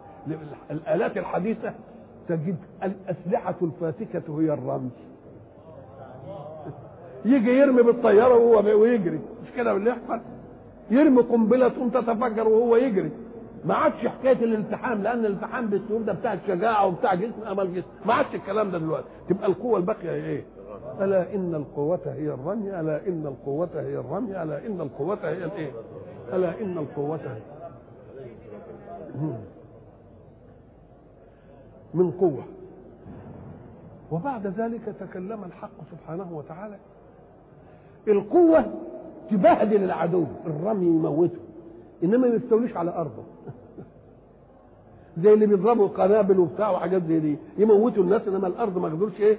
الآلات 0.72 1.18
الحديثة 1.18 1.74
تجد 2.28 2.56
الأسلحة 2.84 3.56
الفاتكة 3.62 4.42
هي 4.42 4.54
الرمي 4.54 4.90
يجي 7.26 7.50
يرمي 7.50 7.82
بالطيارة 7.82 8.36
وهو 8.36 8.82
ويجري. 8.82 9.20
مش 9.44 9.52
كده 9.58 9.72
اللي 9.72 9.90
يحصل؟ 9.90 10.22
يرمي 10.92 11.22
قنبلة 11.22 11.68
تتفجر 11.70 12.48
وهو 12.48 12.76
يجري. 12.76 13.12
ما 13.66 13.74
عادش 13.76 14.08
حكاية 14.08 14.44
الالتحام 14.44 15.04
لأن 15.04 15.26
الالتحام 15.26 15.68
بالسيوف 15.68 16.02
ده 16.02 16.14
بتاع 16.14 16.34
الشجاعة 16.34 16.86
وبتاع 16.88 17.14
جسم 17.16 17.44
أمل 17.52 17.76
جسم. 17.76 17.88
ما 18.06 18.14
عادش 18.14 18.36
الكلام 18.36 18.72
ده 18.72 18.78
دلوقتي. 18.78 19.08
تبقى 19.30 19.48
القوة 19.48 19.78
الباقية 19.78 20.10
إيه؟ 20.12 20.44
ألا 21.02 21.36
إن 21.36 21.56
القوة 21.56 22.00
هي 22.06 22.28
الرمي 22.34 22.80
ألا 22.80 23.08
إن 23.08 23.28
القوة 23.28 23.70
هي 23.76 23.98
الرمي 23.98 24.44
ألا 24.44 24.66
إن 24.68 24.82
القوة 24.82 25.18
هي 25.24 25.46
الإيه؟ 25.46 25.72
ألا 26.34 26.62
إن 26.62 26.78
القوة 26.78 27.18
هي 27.18 27.42
من 31.94 32.12
قوة. 32.12 32.44
وبعد 34.12 34.48
ذلك 34.48 34.96
تكلم 35.00 35.44
الحق 35.44 35.72
سبحانه 35.92 36.28
وتعالى. 36.38 36.76
القوة 38.08 38.66
تبهدل 39.32 39.84
العدو. 39.84 40.26
الرمي 40.46 40.86
يموته. 40.86 41.40
إنما 42.04 42.18
ما 42.28 42.36
يستوليش 42.36 42.78
على 42.78 42.92
أرضه. 42.96 43.24
زي 45.18 45.34
اللي 45.34 45.46
بيضربوا 45.46 45.88
قنابل 45.88 46.40
وبتاع 46.40 46.72
وحاجات 46.72 47.04
زي 47.04 47.20
دي 47.20 47.38
يموتوا 47.58 48.04
الناس 48.04 48.22
إنما 48.28 48.48
الأرض 48.48 48.78
ما 48.78 48.88
قدرش 48.88 49.20
إيه؟ 49.20 49.38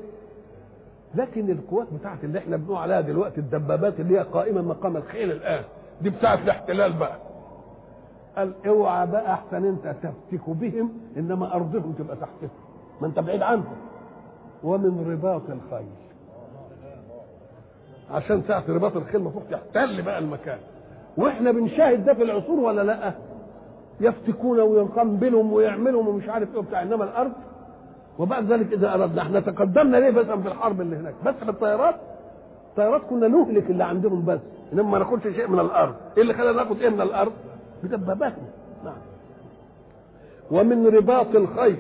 لكن 1.14 1.50
القوات 1.50 1.87
بتاعت 1.92 2.24
اللي 2.24 2.38
إحنا 2.38 2.57
بنقول 2.57 2.77
عليها 2.77 3.00
دلوقتي 3.00 3.40
الدبابات 3.40 4.00
اللي 4.00 4.18
هي 4.18 4.22
قائمة 4.22 4.62
مقام 4.62 4.96
الخيل 4.96 5.31
الآن 5.33 5.64
دي 6.03 6.11
بتاعت 6.11 6.38
الاحتلال 6.38 6.92
بقى. 6.92 7.16
قال 8.37 8.53
أوعى 8.66 9.07
بقى 9.07 9.33
أحسن 9.33 9.64
أنت 9.64 9.94
تفتك 10.03 10.50
بهم 10.50 10.92
إنما 11.16 11.55
أرضهم 11.55 11.92
تبقى 11.92 12.16
تحتهم 12.16 12.50
ما 13.00 13.07
أنت 13.07 13.18
بعيد 13.18 13.42
عنهم. 13.42 13.77
ومن 14.64 15.11
رباط 15.12 15.42
الخيل. 15.50 15.87
عشان 18.11 18.42
ساعة 18.48 18.64
رباط 18.68 18.96
الخيل 18.96 19.16
المفروض 19.20 19.44
تحتل 19.50 20.03
بقى 20.03 20.18
المكان. 20.18 20.59
وإحنا 21.16 21.50
بنشاهد 21.53 22.05
ده 22.05 22.14
في 22.14 22.22
العصور 22.22 22.61
ولا 22.61 22.83
لا؟ 22.83 23.12
يفتكون 24.00 24.61
ويقنبلهم 24.61 25.53
ويعملهم 25.53 26.09
ومش 26.09 26.29
عارف 26.29 26.53
إيه 26.53 26.59
وبتاع. 26.59 26.83
إنما 26.83 27.05
الأرض 27.05 27.33
وبعد 28.18 28.53
ذلك 28.53 28.72
إذا 28.72 28.94
أردنا 28.94 29.22
إحنا 29.22 29.40
تقدمنا 29.40 29.96
ليه 29.96 30.11
مثلا 30.11 30.42
في 30.42 30.48
الحرب 30.48 30.81
اللي 30.81 30.96
هناك؟ 30.96 31.14
بس 31.27 31.35
في 31.35 31.48
الطيارات؟ 31.50 31.94
كنا 33.11 33.29
نهلك 33.29 33.70
اللي 33.70 33.85
عندهم 33.85 34.24
بس. 34.24 34.40
إنما 34.72 34.83
ما 34.90 34.98
ناخدش 34.98 35.22
شيء 35.22 35.48
من 35.48 35.61
الأرض. 35.61 35.94
إيه 36.16 36.22
اللي 36.22 36.35
خلانا 36.35 36.53
ناخد 36.62 36.81
إيه 36.81 36.88
من 36.88 37.00
الأرض؟ 37.00 37.33
بدباباتنا. 37.83 38.48
نعم. 38.85 38.96
ومن 40.50 40.87
رباط 40.87 41.35
الخيل. 41.35 41.77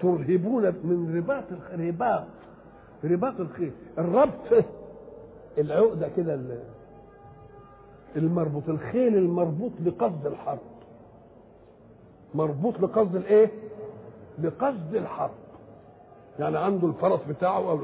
ترهبون 0.00 0.62
من 0.84 1.14
رباط 1.16 1.44
الخيل 1.52 1.88
رباط. 1.88 2.24
رباط 3.04 3.40
الخيل. 3.40 3.72
الربط 3.98 4.64
العقدة 5.58 6.08
كده 6.16 6.40
المربوط 8.16 8.68
الخيل 8.68 9.16
المربوط 9.16 9.72
لقصد 9.84 10.26
الحرب. 10.26 10.58
مربوط 12.34 12.80
لقصد 12.80 13.16
الايه؟ 13.16 13.50
لقصد 14.42 14.94
الحرب. 14.94 15.30
يعني 16.38 16.58
عنده 16.58 16.86
الفرس 16.88 17.20
بتاعه 17.28 17.70
أو 17.70 17.78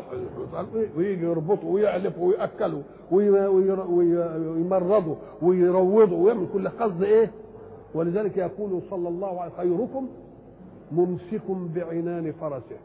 ويجي 0.97 1.25
يربطه 1.25 1.67
ويعلفه 1.67 2.23
ويأكله 2.23 2.83
ويمرضه 3.91 5.17
ويروضه 5.43 6.17
ويعمل 6.17 6.47
كل 6.53 6.69
قصد 6.69 7.03
إيه؟ 7.03 7.31
ولذلك 7.95 8.37
يقول 8.37 8.83
صلى 8.91 9.09
الله 9.09 9.41
عليه 9.41 9.53
وسلم 9.53 9.77
خيركم 9.77 10.09
ممسك 10.93 11.51
بعنان 11.75 12.33
فرسه. 12.33 12.77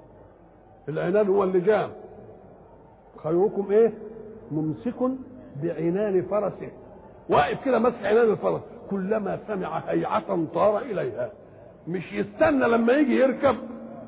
العنان 0.89 1.27
هو 1.27 1.43
اللجام 1.43 1.89
خيركم 3.23 3.71
إيه؟ 3.71 3.93
ممسك 4.51 4.95
بعنان 5.63 6.21
فرسه. 6.21 6.71
واقف 7.29 7.65
كده 7.65 7.79
ماسك 7.79 8.05
عنان 8.05 8.31
الفرس. 8.31 8.61
كلما 8.89 9.39
سمع 9.47 9.77
هيعة 9.79 10.45
طار 10.53 10.77
إليها. 10.81 11.31
مش 11.87 12.13
يستنى 12.13 12.67
لما 12.67 12.93
يجي 12.93 13.15
يركب 13.15 13.55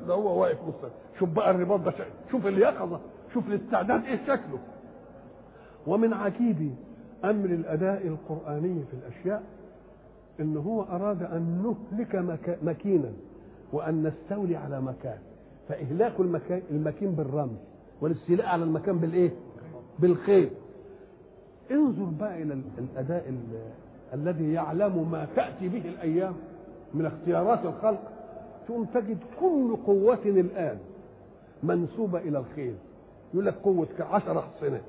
ده 0.08 0.14
هو 0.14 0.40
واقف 0.42 0.58
مستنى. 0.68 0.90
شوف 1.18 1.28
بقى 1.28 1.50
الرباط 1.50 1.80
ده 1.80 1.92
شوف 2.30 2.46
اليقظة. 2.46 3.00
شوف 3.34 3.46
الاستعداد 3.48 4.04
إيه 4.04 4.20
شكله. 4.26 4.58
ومن 5.86 6.12
عجيب 6.12 6.74
أمر 7.24 7.44
الأداء 7.44 8.06
القرآني 8.06 8.84
في 8.90 8.94
الأشياء 8.96 9.42
إن 10.40 10.56
هو 10.56 10.82
أراد 10.82 11.22
أن 11.22 11.62
نهلك 11.92 12.14
مكا 12.16 12.56
مكينا 12.62 13.12
وأن 13.72 14.02
نستولي 14.06 14.56
على 14.56 14.80
مكان. 14.80 15.18
فإهلاك 15.68 16.12
المكان 16.20 16.62
المكين 16.70 17.10
بالرمل 17.12 17.56
والاستيلاء 18.00 18.46
على 18.46 18.64
المكان 18.64 18.98
بالإيه؟ 18.98 19.30
بالخيل. 19.98 20.50
انظر 21.70 22.04
بقى 22.20 22.42
إلى 22.42 22.60
الأداء 22.78 23.34
الذي 24.14 24.52
يعلم 24.52 25.08
ما 25.12 25.26
تأتي 25.36 25.68
به 25.68 25.82
الأيام 25.88 26.34
من 26.94 27.06
اختيارات 27.06 27.64
الخلق 27.64 28.02
ثم 28.68 28.84
تجد 28.84 29.18
كل 29.40 29.76
قوة 29.86 30.18
الآن 30.24 30.78
منسوبة 31.62 32.18
إلى 32.18 32.38
الخيل 32.38 32.74
يقول 33.34 33.46
لك 33.46 33.54
قوة 33.54 33.86
عشر 34.00 34.42
حصنة 34.42 34.80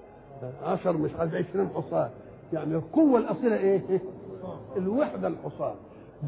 عشر 0.63 0.97
مش 0.97 1.11
عايز 1.19 1.35
عشرين 1.35 1.67
حصان. 1.75 2.09
يعني 2.53 2.75
القوة 2.75 3.19
الأصيلة 3.19 3.57
إيه؟ 3.57 3.81
الوحدة 4.77 5.27
الحصان. 5.27 5.75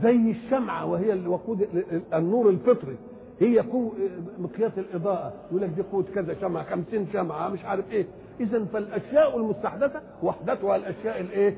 زي 0.04 0.32
الشمعة 0.32 0.86
وهي 0.86 1.14
الوقود 1.14 1.68
النور 2.14 2.50
الفطري. 2.50 2.96
هي 3.40 3.60
قوة 3.60 3.92
مقياس 4.40 4.72
الإضاءة 4.78 5.34
يقول 5.50 5.62
لك 5.62 5.70
دي 5.70 5.82
قوة 5.82 6.04
كذا 6.16 6.34
شمعة 6.42 6.64
خمسين 6.64 7.08
شمعة 7.14 7.50
مش 7.50 7.66
عارف 7.66 7.92
إيه 7.92 8.06
إذا 8.40 8.66
فالأشياء 8.66 9.38
المستحدثة 9.38 10.02
وحدتها 10.24 10.76
الأشياء 10.76 11.22
الإيه؟ 11.22 11.58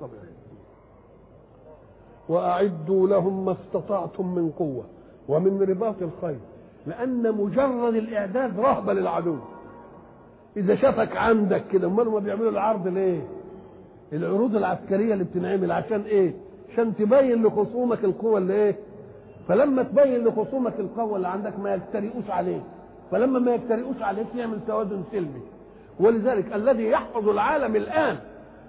طبيعي 0.00 0.28
وأعدوا 2.28 3.08
لهم 3.08 3.44
ما 3.44 3.52
استطعتم 3.52 4.34
من 4.34 4.50
قوة 4.50 4.84
ومن 5.28 5.62
رباط 5.62 6.02
الخيل 6.02 6.38
لأن 6.86 7.32
مجرد 7.34 7.94
الإعداد 7.94 8.60
رهبة 8.60 8.92
للعدو 8.92 9.36
إذا 10.56 10.74
شافك 10.76 11.16
عندك 11.16 11.62
كده 11.72 11.86
أمال 11.88 12.08
ما 12.08 12.18
بيعملوا 12.18 12.50
العرض 12.50 12.88
ليه؟ 12.88 13.20
العروض 14.12 14.56
العسكرية 14.56 15.12
اللي 15.12 15.24
بتنعمل 15.24 15.72
عشان 15.72 16.00
إيه؟ 16.00 16.34
عشان 16.72 16.94
تبين 16.96 17.42
لخصومك 17.42 18.04
القوة 18.04 18.38
اللي 18.38 18.54
إيه؟ 18.54 18.76
فلما 19.48 19.82
تبين 19.82 20.24
لخصومك 20.24 20.74
القوة 20.80 21.16
اللي 21.16 21.28
عندك 21.28 21.58
ما 21.58 21.74
يجترئوش 21.74 22.30
عليك. 22.30 22.62
فلما 23.10 23.38
ما 23.38 23.54
يجترئوش 23.54 24.02
عليك 24.02 24.26
يعمل 24.36 24.58
توازن 24.66 25.02
سلمي. 25.12 25.40
ولذلك 26.00 26.52
الذي 26.54 26.84
يحفظ 26.84 27.28
العالم 27.28 27.76
الآن 27.76 28.16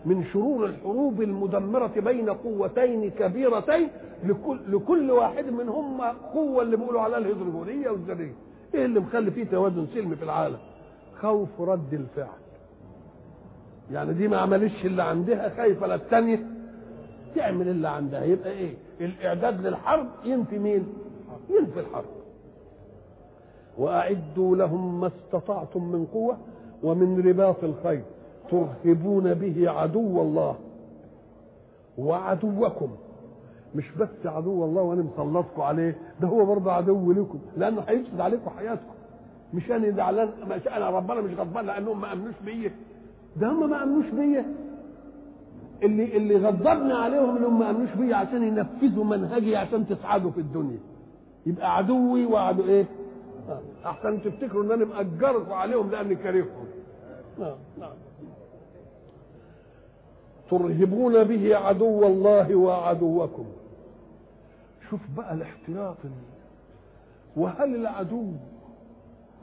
من 0.05 0.25
شرور 0.33 0.65
الحروب 0.65 1.21
المدمرة 1.21 1.91
بين 1.97 2.29
قوتين 2.29 3.09
كبيرتين 3.09 3.87
لكل, 4.23 4.59
لكل 4.67 5.11
واحد 5.11 5.45
منهم 5.49 6.01
قوة 6.33 6.61
اللي 6.63 6.77
بيقولوا 6.77 7.01
عليها 7.01 7.17
الهيدروجونية 7.17 7.89
والذرية 7.89 8.33
إيه 8.75 8.85
اللي 8.85 8.99
مخلي 8.99 9.31
فيه 9.31 9.43
توازن 9.43 9.85
سلمي 9.93 10.15
في 10.15 10.23
العالم؟ 10.23 10.57
خوف 11.21 11.61
رد 11.61 11.93
الفعل. 11.93 12.37
يعني 13.91 14.13
دي 14.13 14.27
ما 14.27 14.37
عملتش 14.37 14.85
اللي 14.85 15.03
عندها 15.03 15.49
خايفة 15.57 15.87
للتانية 15.87 16.45
تعمل 17.35 17.67
اللي 17.67 17.87
عندها. 17.89 18.23
يبقى 18.23 18.51
إيه؟ 18.51 18.73
الإعداد 19.01 19.61
للحرب 19.67 20.07
ينفي 20.25 20.59
مين؟ 20.59 20.87
ينفي 21.49 21.79
الحرب. 21.79 22.05
وأعدوا 23.77 24.55
لهم 24.55 24.99
ما 25.01 25.07
استطعتم 25.07 25.83
من 25.91 26.05
قوة 26.05 26.37
ومن 26.83 27.27
رباط 27.27 27.63
الخيل 27.63 28.01
ترهبون 28.51 29.33
به 29.33 29.69
عدو 29.71 30.21
الله. 30.21 30.55
وعدوكم 31.97 32.89
مش 33.75 33.91
بس 33.99 34.25
عدو 34.25 34.65
الله 34.65 34.81
وأنا 34.81 35.01
مسلطكم 35.01 35.61
عليه 35.61 35.97
ده 36.21 36.27
هو 36.27 36.45
برضه 36.45 36.71
عدو 36.71 37.11
لكم 37.11 37.39
لأنه 37.57 37.81
هيفسد 37.87 38.19
عليكم 38.21 38.49
حياتكم. 38.49 38.93
مش 39.53 39.71
أنا 39.71 39.89
زعلان 39.91 40.29
مش 40.49 40.67
أنا 40.67 40.89
ربنا 40.89 41.21
مش 41.21 41.33
غضبان 41.39 41.65
لأنهم 41.65 42.01
ما 42.01 42.13
أمنوش 42.13 42.35
بيا. 42.45 42.71
ده 43.37 43.47
هم 43.51 43.69
ما 43.69 43.83
أمنوش 43.83 44.05
بيا. 44.09 44.45
اللي 45.83 46.17
اللي 46.17 46.35
غضبنا 46.47 46.95
عليهم 46.97 47.37
انهم 47.37 47.59
ما 47.59 47.69
امنوش 47.69 47.89
بيا 47.95 48.15
عشان 48.15 48.43
ينفذوا 48.43 49.03
منهجي 49.03 49.55
عشان 49.55 49.87
تسعدوا 49.87 50.31
في 50.31 50.39
الدنيا. 50.39 50.79
يبقى 51.45 51.77
عدوي 51.77 52.25
وعدو 52.25 52.63
إيه؟ 52.63 52.85
أحسن 53.85 54.21
تفتكروا 54.23 54.63
إن 54.63 54.71
أنا 54.71 54.85
مأجركم 54.85 55.53
عليهم 55.53 55.91
لأني 55.91 56.15
كارههم 56.15 56.65
نعم 57.39 57.55
نعم 57.79 57.93
ترهبون 60.49 61.23
به 61.23 61.55
عدو 61.57 62.07
الله 62.07 62.55
وعدوكم. 62.55 63.45
شوف 64.89 64.99
بقى 65.17 65.33
الاحتياط 65.33 65.97
وهل 67.37 67.75
العدو 67.75 68.25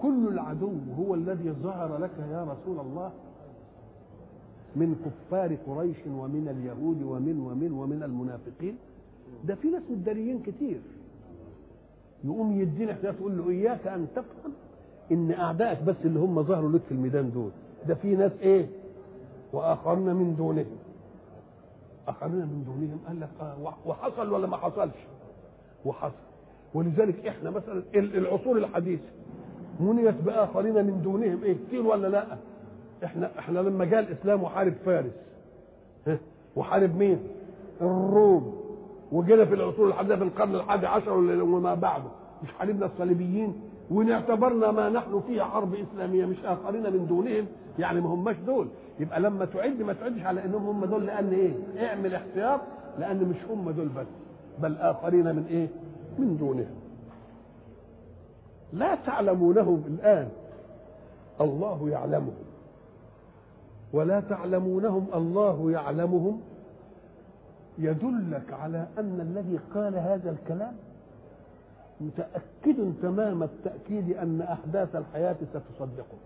كل 0.02 0.28
العدو 0.28 0.72
هو 0.98 1.14
الذي 1.14 1.50
ظهر 1.50 1.98
لك 1.98 2.10
يا 2.30 2.42
رسول 2.44 2.80
الله؟ 2.80 3.10
من 4.76 4.96
كفار 5.04 5.56
قريش 5.66 5.96
ومن 6.06 6.48
اليهود 6.48 7.02
ومن 7.02 7.40
ومن 7.40 7.72
ومن 7.72 8.02
المنافقين. 8.02 8.76
ده 9.44 9.54
في 9.54 9.68
ناس 9.68 9.82
مداريين 9.90 10.42
كتير. 10.42 10.80
يقوم 12.24 12.60
يدينا 12.60 12.92
احتياط 12.92 13.14
تقول 13.14 13.38
له 13.38 13.50
إياك 13.50 13.86
أن 13.86 14.06
تفهم 14.16 14.52
إن 15.12 15.32
أعدائك 15.32 15.82
بس 15.82 15.96
اللي 16.04 16.18
هم 16.20 16.42
ظهروا 16.42 16.70
لك 16.72 16.80
في 16.88 16.92
الميدان 16.92 17.30
دول. 17.32 17.50
ده 17.88 17.94
في 17.94 18.16
ناس 18.16 18.32
إيه؟ 18.40 18.66
واخرين 19.52 20.14
من 20.14 20.36
دونهم. 20.36 20.76
اخرين 22.08 22.32
من 22.34 22.64
دونهم. 22.66 22.98
قال 23.06 23.20
لك 23.20 23.28
آه 23.40 23.72
وحصل 23.86 24.32
ولا 24.32 24.46
ما 24.46 24.56
حصلش؟ 24.56 24.96
وحصل. 25.84 26.14
ولذلك 26.74 27.26
إحنا 27.26 27.50
مثلا 27.50 27.82
العصور 27.94 28.56
الحديثه 28.58 29.08
منيت 29.80 30.14
بآخرين 30.14 30.74
من 30.74 31.00
دونهم. 31.02 31.42
إيه؟ 31.44 31.56
كتير 31.68 31.82
ولا 31.86 32.08
لأ؟ 32.08 32.36
إحنا 33.04 33.30
إحنا 33.38 33.58
لما 33.58 33.84
جاء 33.84 34.00
الإسلام 34.00 34.42
وحارب 34.42 34.74
فارس 34.84 35.12
وحارب 36.56 36.96
مين؟ 36.96 37.18
الروم. 37.80 38.66
وجينا 39.12 39.44
في 39.44 39.54
العصور 39.54 39.88
الحديثه 39.88 40.16
في 40.16 40.22
القرن 40.22 40.54
الحادي 40.54 40.86
عشر 40.86 41.12
وما 41.42 41.74
بعده. 41.74 42.08
مش 42.42 42.52
حاربنا 42.52 42.86
الصليبيين 42.86 43.60
ونعتبرنا 43.90 44.70
ما 44.70 44.88
نحن 44.88 45.20
فيه 45.26 45.42
حرب 45.42 45.74
إسلامية 45.74 46.26
مش 46.26 46.36
آخرين 46.44 46.82
من 46.82 47.06
دونهم. 47.06 47.46
يعني 47.78 48.00
ما 48.00 48.08
هماش 48.08 48.36
دول. 48.36 48.68
يبقى 49.00 49.20
لما 49.20 49.44
تعد 49.44 49.82
ما 49.82 49.92
تعدش 49.92 50.22
على 50.22 50.44
إنهم 50.44 50.66
هم 50.66 50.84
دول 50.84 51.06
لأن 51.06 51.32
إيه؟ 51.32 51.52
اعمل 51.86 52.14
احتياط 52.14 52.60
لأن 52.98 53.24
مش 53.28 53.36
هم 53.50 53.70
دول 53.70 53.88
بس 53.88 54.06
بل 54.58 54.76
آخرين 54.76 55.24
من 55.36 55.46
إيه؟ 55.50 55.68
من 56.18 56.36
دونهم. 56.36 56.76
لا 58.72 58.94
تعلمونهم 58.94 59.84
الآن. 59.86 60.28
الله 61.40 61.88
يعلمهم. 61.90 62.34
ولا 63.96 64.20
تعلمونهم 64.20 65.06
الله 65.14 65.70
يعلمهم 65.70 66.40
يدلك 67.78 68.52
على 68.52 68.86
أن 68.98 69.20
الذي 69.20 69.58
قال 69.74 69.94
هذا 69.94 70.30
الكلام 70.30 70.72
متأكد 72.00 72.92
تمام 73.02 73.42
التأكيد 73.42 74.16
أن 74.16 74.40
أحداث 74.42 74.96
الحياة 74.96 75.36
ستصدقه. 75.52 76.16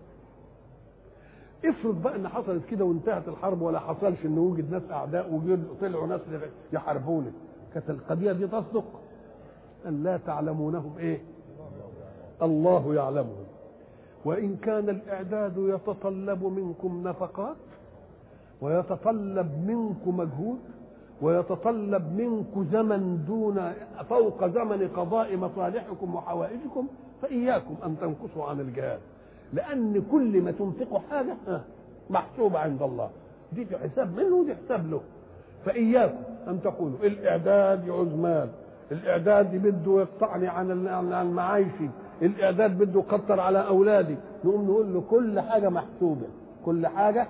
افرض 1.65 2.01
بقى 2.01 2.15
إن 2.15 2.27
حصلت 2.27 2.65
كده 2.65 2.85
وانتهت 2.85 3.27
الحرب 3.27 3.61
ولا 3.61 3.79
حصلش 3.79 4.25
إن 4.25 4.37
وجد 4.37 4.71
ناس 4.71 4.83
أعداء 4.91 5.33
وطلعوا 5.71 6.07
ناس 6.07 6.21
يحاربوني 6.73 7.31
كانت 7.73 7.89
القضية 7.89 8.31
دي 8.31 8.47
تصدق. 8.47 8.85
أن 9.87 10.03
لا 10.03 10.17
تعلمونهم 10.17 10.97
إيه؟ 10.97 11.21
الله 12.41 12.95
يعلمهم. 12.95 13.40
وإن 14.25 14.55
كان 14.55 14.89
الإعداد 14.89 15.53
يتطلب 15.57 16.43
منكم 16.43 17.07
نفقات 17.07 17.55
ويتطلب 18.61 19.51
منكم 19.67 20.17
مجهود 20.17 20.59
ويتطلب 21.21 22.03
منكم 22.21 22.67
زمن 22.71 23.23
دون 23.27 23.73
فوق 24.09 24.47
زمن 24.47 24.87
قضاء 24.95 25.37
مصالحكم 25.37 26.15
وحوائجكم 26.15 26.87
فإياكم 27.21 27.75
أن 27.85 27.95
تنقصوا 28.01 28.45
عن 28.45 28.59
الجهاد. 28.59 28.99
لأن 29.53 30.03
كل 30.11 30.41
ما 30.41 30.51
تنفقوا 30.51 30.99
حاجة 31.11 31.35
محسوبة 32.09 32.59
عند 32.59 32.81
الله. 32.81 33.09
دي 33.53 33.65
في 33.65 33.77
حساب 33.77 34.15
منه 34.19 34.35
ودي 34.35 34.55
حساب 34.55 34.91
له. 34.91 35.01
فإياكم 35.65 36.23
أن 36.47 36.61
تقولوا 36.63 36.97
الإعداد 37.03 37.87
يعوز 37.87 38.13
مال 38.13 38.49
الإعداد 38.91 39.55
بده 39.55 39.99
يقطعني 40.01 40.47
عن 40.47 40.87
عن 41.13 41.31
معايشي 41.33 41.89
الإعداد 42.21 42.77
بده 42.77 42.99
يكتر 42.99 43.39
على 43.39 43.67
أولادي 43.67 44.15
نقوم 44.45 44.65
نقول 44.65 44.93
له 44.93 45.03
كل 45.09 45.39
حاجة 45.39 45.69
محسوبة 45.69 46.27
كل 46.65 46.87
حاجة 46.87 47.27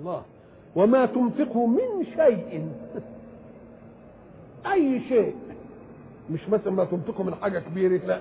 الله. 0.00 0.22
وما 0.76 1.06
تنفقه 1.06 1.66
من 1.66 2.04
شيء. 2.16 2.68
أي 4.72 5.00
شيء. 5.08 5.34
مش 6.30 6.48
مثلا 6.48 6.72
ما 6.72 6.84
تنفقه 6.84 7.24
من 7.24 7.34
حاجة 7.34 7.58
كبيرة 7.58 8.06
لا. 8.06 8.20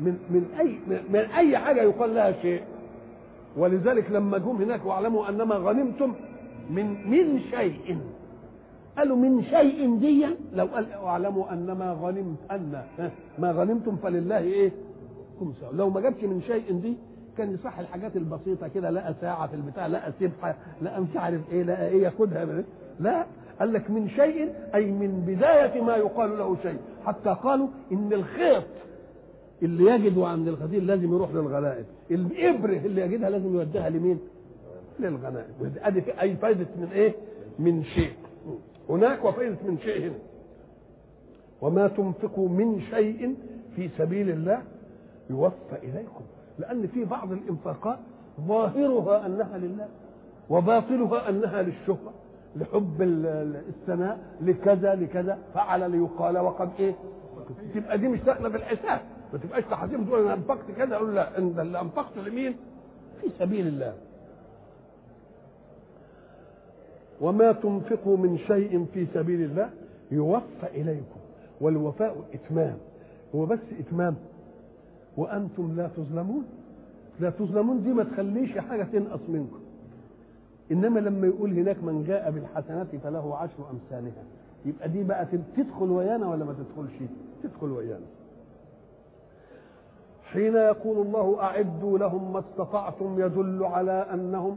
من 0.00 0.18
من 0.30 0.44
أي 0.60 0.78
من 1.10 1.16
أي 1.36 1.58
حاجة 1.58 1.82
يقال 1.82 2.14
لها 2.14 2.32
شيء. 2.42 2.62
ولذلك 3.56 4.10
لما 4.10 4.38
جم 4.38 4.56
هناك 4.62 4.86
وأعلموا 4.86 5.28
أنما 5.28 5.54
غنمتم 5.54 6.14
من 6.70 7.10
من 7.10 7.40
شيء. 7.50 7.98
قالوا 8.96 9.16
من 9.16 9.42
شيء 9.44 9.96
دي 9.98 10.26
لو 10.52 10.66
قال 10.66 10.86
واعلموا 11.02 11.52
أنما 11.52 11.92
غنمت 11.92 12.38
ان 12.50 12.82
ما 13.38 13.52
غنمتم 13.52 13.96
فلله 13.96 14.38
إيه؟ 14.38 14.70
خمسه 15.40 15.70
لو 15.72 15.90
ما 15.90 16.00
جابش 16.00 16.24
من 16.24 16.40
شيء 16.46 16.72
دي 16.72 16.96
كان 17.38 17.54
يصح 17.54 17.78
الحاجات 17.78 18.16
البسيطة 18.16 18.68
كده 18.68 18.90
لقى 18.90 19.14
ساعة 19.20 19.46
في 19.46 19.54
البتاع 19.56 19.86
لقى 19.86 20.12
سبحة 20.20 20.56
لقى 20.82 21.00
مش 21.02 21.16
عارف 21.16 21.40
إيه 21.52 21.62
لقى 21.62 21.88
إيه 21.88 22.02
ياخدها 22.02 22.64
لا 23.00 23.26
قال 23.60 23.72
لك 23.72 23.90
من 23.90 24.08
شيء 24.08 24.52
أي 24.74 24.90
من 24.90 25.24
بداية 25.26 25.82
ما 25.82 25.96
يقال 25.96 26.38
له 26.38 26.56
شيء. 26.62 26.76
حتى 27.06 27.36
قالوا 27.42 27.68
إن 27.92 28.12
الخيط 28.12 28.62
اللي 29.62 29.84
يجده 29.90 30.26
عند 30.26 30.48
الغزير 30.48 30.82
لازم 30.82 31.14
يروح 31.14 31.30
للغنائم. 31.30 31.84
الإبره 32.10 32.76
اللي 32.76 33.00
يجدها 33.02 33.30
لازم 33.30 33.54
يوديها 33.54 33.90
لمين؟ 33.90 34.18
للغنائم. 35.00 35.46
ادي 35.82 36.20
أي 36.20 36.36
فايدة 36.36 36.66
من 36.76 36.88
إيه؟ 36.92 37.14
من 37.58 37.84
شيء. 37.84 38.12
هناك 38.90 39.24
وفايدة 39.24 39.56
من 39.64 39.78
شيء 39.78 40.06
هنا. 40.06 40.18
وما 41.60 41.88
تنفقوا 41.88 42.48
من 42.48 42.80
شيء 42.90 43.34
في 43.76 43.88
سبيل 43.98 44.30
الله 44.30 44.62
يوفى 45.30 45.76
إليكم. 45.82 46.24
لأن 46.58 46.86
في 46.86 47.04
بعض 47.04 47.32
الإنفاقات 47.32 47.98
ظاهرها 48.40 49.26
أنها 49.26 49.58
لله 49.58 49.88
وباطلها 50.50 51.28
أنها 51.28 51.62
للشهرة 51.62 52.12
لحب 52.56 53.02
الثناء 53.68 54.18
لكذا 54.40 54.94
لكذا. 54.94 55.38
فعل 55.54 55.90
ليقال 55.90 56.38
وقد 56.38 56.70
إيه؟ 56.78 56.94
تبقى 57.74 57.98
دي 57.98 58.08
مش 58.08 58.20
داخلة 58.20 58.48
في 58.48 58.56
الحساب. 58.56 59.00
ما 59.32 59.38
تبقاش 59.38 59.64
تحاسب 59.64 60.06
تقول 60.06 60.22
أنا 60.24 60.34
أنفقت 60.34 60.70
كذا 60.76 60.96
أقول 60.96 61.14
لا 61.14 61.38
أنت 61.38 61.58
اللي 61.58 61.80
أنفقت 61.80 62.18
لمين؟ 62.18 62.56
في 63.20 63.28
سبيل 63.38 63.66
الله. 63.66 63.94
وما 67.20 67.52
تنفقوا 67.52 68.16
من 68.16 68.38
شيء 68.38 68.86
في 68.94 69.06
سبيل 69.14 69.42
الله 69.42 69.70
يوفى 70.10 70.66
إليكم 70.74 71.20
والوفاء 71.60 72.16
إتمام. 72.34 72.76
هو 73.34 73.46
بس 73.46 73.58
إتمام. 73.80 74.14
وأنتم 75.16 75.76
لا 75.76 75.88
تظلمون. 75.96 76.44
لا 77.20 77.30
تظلمون 77.30 77.82
دي 77.82 77.88
ما 77.88 78.04
تخليش 78.04 78.58
حاجة 78.58 78.82
تنقص 78.82 79.20
منكم. 79.28 79.60
إنما 80.72 81.00
لما 81.00 81.26
يقول 81.26 81.52
هناك 81.52 81.84
من 81.84 82.04
جاء 82.08 82.30
بالحسنات 82.30 82.86
فله 83.04 83.36
عشر 83.36 83.70
أمثالها. 83.70 84.22
يبقى 84.66 84.88
دي 84.88 85.02
بقى 85.04 85.26
تدخل 85.56 85.90
ويانا 85.90 86.28
ولا 86.30 86.44
ما 86.44 86.52
تدخلش؟ 86.52 87.10
تدخل 87.42 87.70
ويانا. 87.70 88.06
حين 90.24 90.54
يقول 90.56 91.06
الله 91.06 91.42
أعدوا 91.42 91.98
لهم 91.98 92.32
ما 92.32 92.38
استطعتم 92.38 93.20
يدل 93.20 93.64
على 93.64 94.06
أنهم 94.14 94.56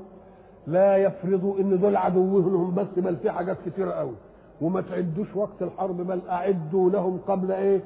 لا 0.68 0.98
يفرضوا 0.98 1.60
إن 1.60 1.80
دول 1.80 1.96
عدوهم 1.96 2.76
بس 2.76 2.88
بل 2.98 3.16
في 3.18 3.32
حاجات 3.32 3.58
كتيرة 3.66 3.92
قوي. 3.92 4.16
وما 4.62 4.82
تعدوش 4.82 5.36
وقت 5.36 5.62
الحرب 5.62 5.98
بل 6.08 6.22
أعدوا 6.30 6.90
لهم 6.90 7.20
قبل 7.28 7.52
إيه؟ 7.52 7.82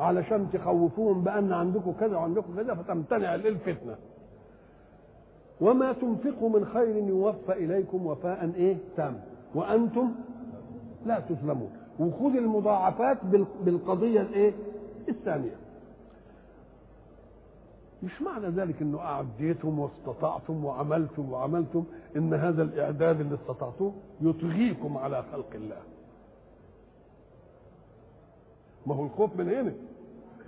علشان 0.00 0.46
تخوفوهم 0.52 1.24
بأن 1.24 1.52
عندكم 1.52 1.92
كذا 2.00 2.16
وعندكم 2.16 2.56
كذا 2.56 2.74
فتمتنع 2.74 3.34
للفتنة. 3.34 3.96
وما 5.60 5.92
تنفقوا 5.92 6.48
من 6.50 6.64
خير 6.64 6.96
يوفى 6.96 7.52
إليكم 7.52 8.06
وفاء 8.06 8.52
إيه؟ 8.56 8.76
تام. 8.96 9.20
وأنتم 9.54 10.10
لا 11.06 11.20
تظلمون. 11.20 11.70
وخذ 12.00 12.36
المضاعفات 12.36 13.18
بالقضية 13.64 14.20
الإيه؟ 14.20 14.52
الثانية. 15.08 15.56
مش 18.04 18.22
معنى 18.22 18.46
ذلك 18.46 18.82
إنه 18.82 19.00
أعديتم 19.00 19.78
واستطعتم 19.78 20.64
وعملتم 20.64 21.32
وعملتم 21.32 21.84
إن 22.16 22.34
هذا 22.34 22.62
الإعداد 22.62 23.20
اللي 23.20 23.34
استطعتوه 23.34 23.94
يطغيكم 24.20 24.96
على 24.98 25.24
خلق 25.32 25.50
الله. 25.54 25.82
ما 28.86 28.94
هو 28.94 29.04
الخوف 29.04 29.36
من 29.36 29.48
هنا 29.48 29.72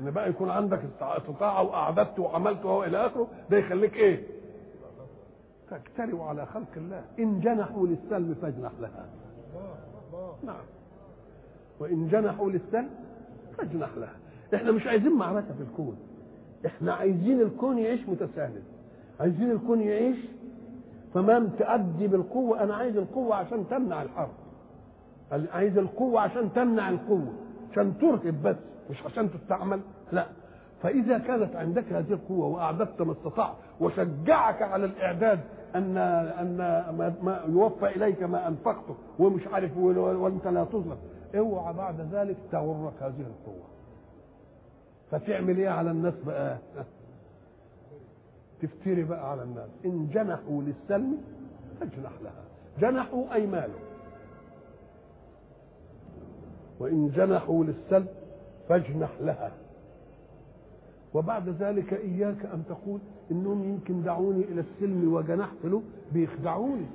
إن 0.01 0.11
بقى 0.11 0.31
يكون 0.31 0.51
عندك 0.51 0.81
استطاعة 1.01 1.63
وأعددت 1.63 2.19
وعملت 2.19 2.65
وهو 2.65 2.85
إلى 2.85 3.07
آخره 3.07 3.29
ده 3.51 3.57
يخليك 3.59 3.95
إيه؟ 3.97 4.23
تجترئ 5.71 6.21
على 6.21 6.47
خلق 6.47 6.69
الله. 6.77 7.05
إن 7.19 7.41
جنحوا 7.41 7.87
للسلم 7.87 8.35
فاجنح 8.43 8.73
لها. 8.81 9.07
نعم. 10.45 10.65
وإن 11.81 12.09
جنحوا 12.09 12.51
للسلم 12.51 12.91
فاجنح 13.59 13.89
لها. 13.97 14.17
إحنا 14.55 14.73
مش 14.73 14.87
عايزين 14.87 15.13
معركة 15.13 15.55
في 15.55 15.63
الكون. 15.63 15.97
إحنا 16.67 16.95
عايزين 16.95 17.41
الكون 17.41 17.79
يعيش 17.79 18.09
متساند 18.09 18.63
عايزين 19.21 19.51
الكون 19.51 19.81
يعيش 19.81 20.17
فما 21.15 21.49
تأدي 21.59 22.07
بالقوة. 22.07 22.63
أنا 22.63 22.75
عايز 22.75 22.97
القوة 22.97 23.37
عشان 23.37 23.69
تمنع 23.69 24.03
الحرب. 24.03 24.31
عايز 25.53 25.79
القوة 25.79 26.21
عشان 26.21 26.53
تمنع 26.53 26.89
القوة. 26.89 27.33
عشان 27.73 27.99
ترهب 27.99 28.43
بس 28.43 28.57
مش 28.91 29.03
عشان 29.07 29.31
تستعمل. 29.31 29.81
لا. 30.13 30.27
فإذا 30.83 31.19
كانت 31.19 31.57
عندك 31.57 31.93
هذه 31.93 32.13
القوة 32.13 32.47
وأعددت 32.47 33.03
ما 33.03 33.13
استطعت 33.13 33.55
وشجعك 33.81 34.63
على 34.63 34.85
الإعداد 34.85 35.41
أن 35.75 35.97
أن 36.41 36.57
ما 37.23 37.41
يوفى 37.49 37.87
إليك 37.87 38.23
ما 38.23 38.49
أنفقته 38.49 38.97
ومش 39.19 39.47
عارف 39.47 39.77
وأنت 39.77 40.47
لا 40.47 40.65
تظلم 40.65 40.97
اوعى 41.37 41.73
بعد 41.73 42.01
ذلك 42.13 42.37
تغرك 42.53 43.03
هذه 43.03 43.21
القوة. 43.21 43.65
فتعمل 45.11 45.59
إيه 45.59 45.69
على 45.69 45.91
الناس 45.91 46.15
بقى؟ 46.27 46.59
تفتري 48.63 49.05
بقى 49.05 49.31
على 49.31 49.43
الناس. 49.43 49.69
إن 49.85 50.09
جنحوا 50.15 50.63
للسلم 50.63 51.19
فاجنح 51.81 52.13
لها. 52.23 52.45
جنحوا 52.81 53.35
أي 53.35 53.47
مالوا 53.47 53.81
وإن 56.81 57.09
جنحوا 57.09 57.65
للسلم 57.65 58.09
فاجنح 58.69 59.11
لها. 59.21 59.53
وبعد 61.15 61.49
ذلك 61.49 61.93
إياك 61.93 62.47
أن 62.47 62.63
تقول 62.69 63.01
إنهم 63.31 63.65
يمكن 63.65 64.03
دعوني 64.03 64.45
إلى 64.45 64.61
السلم 64.61 65.15
وجنحت 65.15 65.65
له 65.65 65.83
بيخدعوني. 66.13 66.87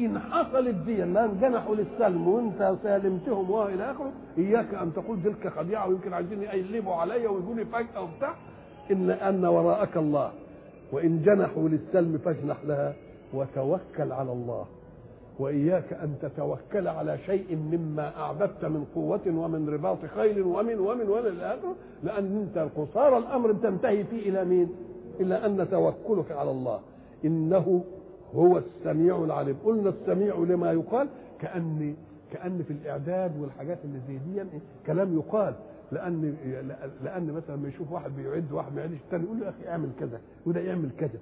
إن 0.00 0.18
حصلت 0.18 0.74
دي 0.74 1.02
أنهم 1.02 1.38
جنحوا 1.40 1.74
للسلم 1.74 2.28
وأنت 2.28 2.74
سالمتهم 2.82 3.50
وإلى 3.50 3.90
آخره 3.90 4.12
إياك 4.38 4.74
أن 4.74 4.92
تقول 4.94 5.22
تلك 5.24 5.48
خديعة 5.48 5.88
ويمكن 5.88 6.12
عايزين 6.12 6.42
يقلبوا 6.42 6.94
عليا 6.94 7.28
ويقولوا 7.28 7.64
فجأة 7.64 8.02
وبتاع. 8.02 8.34
إن 8.90 9.10
أن 9.10 9.44
وراءك 9.44 9.96
الله 9.96 10.32
وإن 10.92 11.22
جنحوا 11.22 11.68
للسلم 11.68 12.18
فاجنح 12.18 12.56
لها 12.64 12.94
وتوكل 13.34 14.12
على 14.12 14.32
الله. 14.32 14.64
وإياك 15.38 15.92
أن 15.92 16.14
تتوكل 16.22 16.88
على 16.88 17.18
شيء 17.18 17.56
مما 17.56 18.12
أعددت 18.20 18.64
من 18.64 18.84
قوة 18.94 19.20
ومن 19.26 19.68
رباط 19.68 19.98
خيل 20.16 20.42
ومن 20.42 20.78
ومن 20.78 21.08
ولا 21.08 21.28
الآخر 21.28 21.72
لأن 22.02 22.36
أنت 22.36 22.68
قصار 22.76 23.18
الأمر 23.18 23.52
تنتهي 23.52 24.04
فيه 24.04 24.28
إلى 24.30 24.44
مين؟ 24.44 24.68
إلى 25.20 25.34
أن 25.46 25.68
توكلك 25.70 26.32
على 26.32 26.50
الله. 26.50 26.80
إنه 27.24 27.84
هو 28.34 28.58
السميع 28.58 29.24
العليم. 29.24 29.56
قلنا 29.64 29.88
السميع 29.88 30.36
لما 30.36 30.72
يقال 30.72 31.08
كأن 31.40 31.94
كأن 32.32 32.62
في 32.62 32.72
الإعداد 32.72 33.40
والحاجات 33.40 33.78
اللي 33.84 33.98
زي 34.08 34.18
دي 34.42 34.48
كلام 34.86 35.14
يقال. 35.18 35.54
لأن 35.92 36.34
لأن 37.04 37.32
مثلا 37.32 37.56
لما 37.56 37.68
يشوف 37.68 37.92
واحد 37.92 38.10
بيعد 38.16 38.52
واحد 38.52 38.74
ما 38.74 38.80
يعدش 38.80 38.96
الثاني 39.06 39.24
يقول 39.24 39.40
له 39.40 39.44
يا 39.46 39.50
أخي 39.50 39.68
اعمل 39.68 39.88
كذا 40.00 40.20
وده 40.46 40.60
يعمل 40.60 40.90
كذا. 40.98 41.18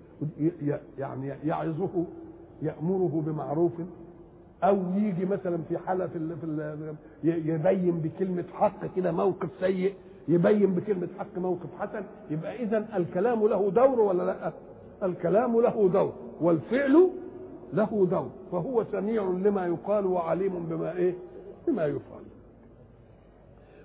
يعني 0.99 1.33
يعظه 1.45 2.05
يأمره 2.63 3.23
بمعروف 3.27 3.73
أو 4.65 4.77
يجي 4.97 5.25
مثلا 5.25 5.59
في 5.69 5.79
حالة 5.79 6.07
في, 6.07 6.19
في 6.41 6.95
يبين 7.25 8.01
بكلمة 8.01 8.45
حق 8.55 8.95
كده 8.97 9.13
موقف 9.13 9.49
سيء 9.61 9.95
يبين 10.29 10.75
بكلمة 10.75 11.09
حق 11.19 11.39
موقف 11.39 11.69
حسن 11.79 12.03
يبقى 12.31 12.63
اذا 12.63 12.87
الكلام 12.97 13.47
له 13.47 13.71
دور 13.71 14.01
ولا 14.01 14.23
لأ؟ 14.23 14.53
الكلام 15.03 15.61
له 15.61 15.89
دور. 15.89 16.13
والفعل 16.41 17.11
له 17.72 18.07
دور 18.11 18.30
فهو 18.53 18.84
سميع 18.93 19.22
لما 19.22 19.66
يقال 19.66 20.07
وعليم 20.07 20.66
بما 20.70 20.93
إيه؟ 20.93 21.14
بما 21.66 21.84
يفعل. 21.86 22.22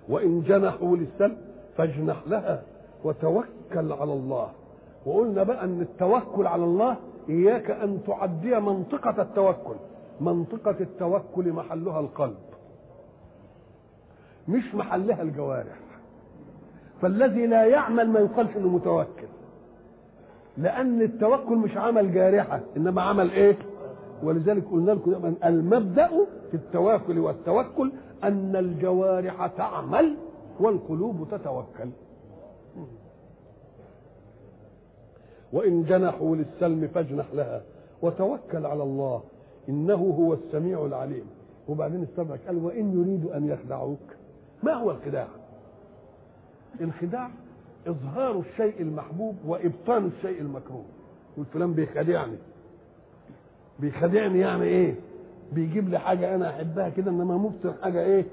وإن 0.08 0.42
جنحوا 0.42 0.96
للسلم 0.96 1.36
فاجنح 1.76 2.22
لها 2.26 2.62
وتوكل 3.04 3.92
على 3.92 4.12
الله. 4.12 4.50
وقلنا 5.06 5.42
بقى 5.42 5.64
إن 5.64 5.80
التوكل 5.80 6.46
على 6.46 6.64
الله 6.64 6.96
إياك 7.28 7.70
أن 7.70 8.00
تعدي 8.06 8.60
منطقة 8.60 9.22
التوكل. 9.22 9.74
منطقة 10.20 10.76
التوكل 10.80 11.52
محلها 11.52 12.00
القلب 12.00 12.36
مش 14.48 14.74
محلها 14.74 15.22
الجوارح. 15.22 15.78
فالذي 17.02 17.46
لا 17.46 17.64
يعمل 17.66 18.08
ما 18.10 18.20
يقالش 18.20 18.56
انه 18.56 18.68
متوكل 18.68 19.23
لأن 20.58 21.02
التوكل 21.02 21.56
مش 21.56 21.76
عمل 21.76 22.14
جارحة 22.14 22.60
إنما 22.76 23.02
عمل 23.02 23.30
إيه؟ 23.30 23.56
ولذلك 24.22 24.64
قلنا 24.72 24.92
لكم 24.92 25.34
المبدأ 25.44 26.08
في 26.50 26.54
التواكل 26.54 27.18
والتوكل 27.18 27.92
أن 28.24 28.56
الجوارح 28.56 29.46
تعمل 29.46 30.16
والقلوب 30.60 31.26
تتوكل. 31.30 31.88
وإن 35.52 35.82
جنحوا 35.84 36.36
للسلم 36.36 36.88
فاجنح 36.94 37.26
لها 37.34 37.62
وتوكل 38.02 38.66
على 38.66 38.82
الله 38.82 39.22
إنه 39.68 39.94
هو 40.18 40.34
السميع 40.34 40.84
العليم. 40.86 41.24
وبعدين 41.68 42.02
استدرك 42.02 42.40
قال 42.46 42.64
وإن 42.64 43.00
يريدوا 43.00 43.36
أن 43.36 43.48
يخدعوك 43.48 43.98
ما 44.62 44.72
هو 44.72 44.90
الخداع؟ 44.90 45.28
الخداع 46.80 47.30
إظهار 47.86 48.38
الشيء 48.38 48.82
المحبوب 48.82 49.36
وإبطان 49.46 50.06
الشيء 50.16 50.40
المكروه. 50.40 50.84
والفلان 51.36 51.72
بيخدعني 51.72 52.36
بيخدعني 53.80 54.38
يعني 54.40 54.64
إيه؟ 54.64 54.94
بيجيب 55.52 55.88
لي 55.88 55.98
حاجة 55.98 56.34
أنا 56.34 56.50
أحبها 56.50 56.88
كده 56.88 57.10
إنما 57.10 57.36
مبطن 57.36 57.74
حاجة 57.82 58.00
إيه؟ 58.04 58.24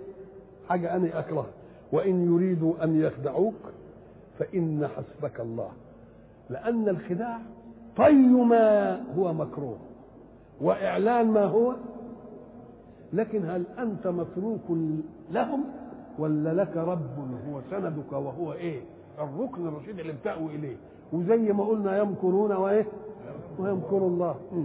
حاجة 0.70 0.96
أنا 0.96 1.20
أكرهها. 1.20 1.46
وإن 1.92 2.34
يريدوا 2.36 2.84
أن 2.84 3.02
يخدعوك 3.02 3.56
فإن 4.40 4.88
حسبك 4.88 5.40
الله. 5.40 5.70
لأن 6.50 6.90
الخداع 6.90 7.40
طي 7.98 8.14
ما 8.28 8.96
هو 9.18 9.34
مكروه 9.34 9.78
وإعلان 10.62 11.28
ما 11.32 11.44
هو 11.44 11.76
لكن 13.14 13.46
هل 13.50 13.64
أنت 13.80 14.08
متروك 14.08 14.62
لهم 15.32 15.64
ولا 16.20 16.54
لك 16.54 16.78
رب 16.78 17.20
هو 17.50 17.62
سندك 17.72 18.12
وهو 18.12 18.54
إيه؟ 18.54 18.82
الركن 19.24 19.68
الرشيد 19.68 20.00
اللي 20.00 20.14
بتأوي 20.14 20.56
إليه 20.56 20.76
وزي 21.14 21.38
ما 21.54 21.64
قلنا 21.64 21.98
يمكرون 21.98 22.52
وإيه 22.52 22.86
ويمكر 23.60 23.98
الله 23.98 24.36
م. 24.54 24.64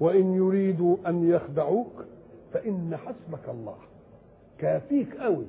وإن 0.00 0.34
يريدوا 0.34 0.96
أن 1.06 1.28
يخدعوك 1.30 2.04
فإن 2.52 2.96
حسبك 2.96 3.48
الله 3.48 3.74
كافيك 4.58 5.16
قوي 5.16 5.44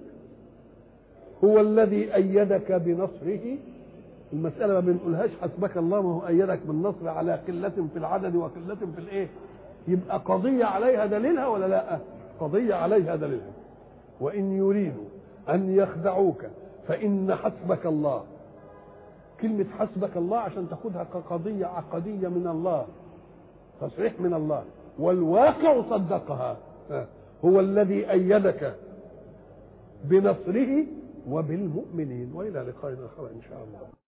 هو 1.44 1.60
الذي 1.62 2.16
أيدك 2.16 2.72
بنصره 2.72 3.58
المسألة 4.34 4.74
ما 4.74 4.80
بنقولهاش 4.80 5.30
حسبك 5.42 5.78
الله 5.78 6.02
ما 6.02 6.10
هو 6.14 6.28
أيدك 6.28 6.60
بالنصر 6.66 7.08
على 7.10 7.34
قلة 7.48 7.70
في 7.94 8.00
العدد 8.00 8.36
وقلة 8.36 8.76
في 8.76 9.00
الإيه؟ 9.02 9.28
يبقى 9.88 10.18
قضية 10.26 10.66
عليها 10.66 11.06
دليلها 11.06 11.48
ولا 11.48 11.68
لأ؟ 11.68 12.00
قضية 12.40 12.76
عليها 12.76 13.16
دليلها. 13.16 13.52
وإن 14.22 14.52
يريدوا 14.58 15.04
أن 15.50 15.76
يخدعوك 15.76 16.46
فإن 16.88 17.36
حسبك 17.36 17.86
الله. 17.86 18.24
كلمة 19.42 19.66
حسبك 19.80 20.18
الله 20.18 20.38
عشان 20.38 20.70
تاخدها 20.70 21.04
كقضية 21.04 21.66
عقدية 21.66 22.28
من 22.28 22.48
الله. 22.48 22.86
تصريح 23.82 24.20
من 24.20 24.34
الله. 24.34 24.64
والواقع 25.00 25.82
صدقها. 25.90 26.58
هو 27.46 27.60
الذي 27.60 28.12
أيدك 28.12 28.76
بنصره 30.04 30.86
وبالمؤمنين 31.30 32.32
وإلى 32.34 32.60
لقاء 32.60 32.94
آخر 32.94 33.28
إن 33.36 33.42
شاء 33.42 33.64
الله. 33.64 34.00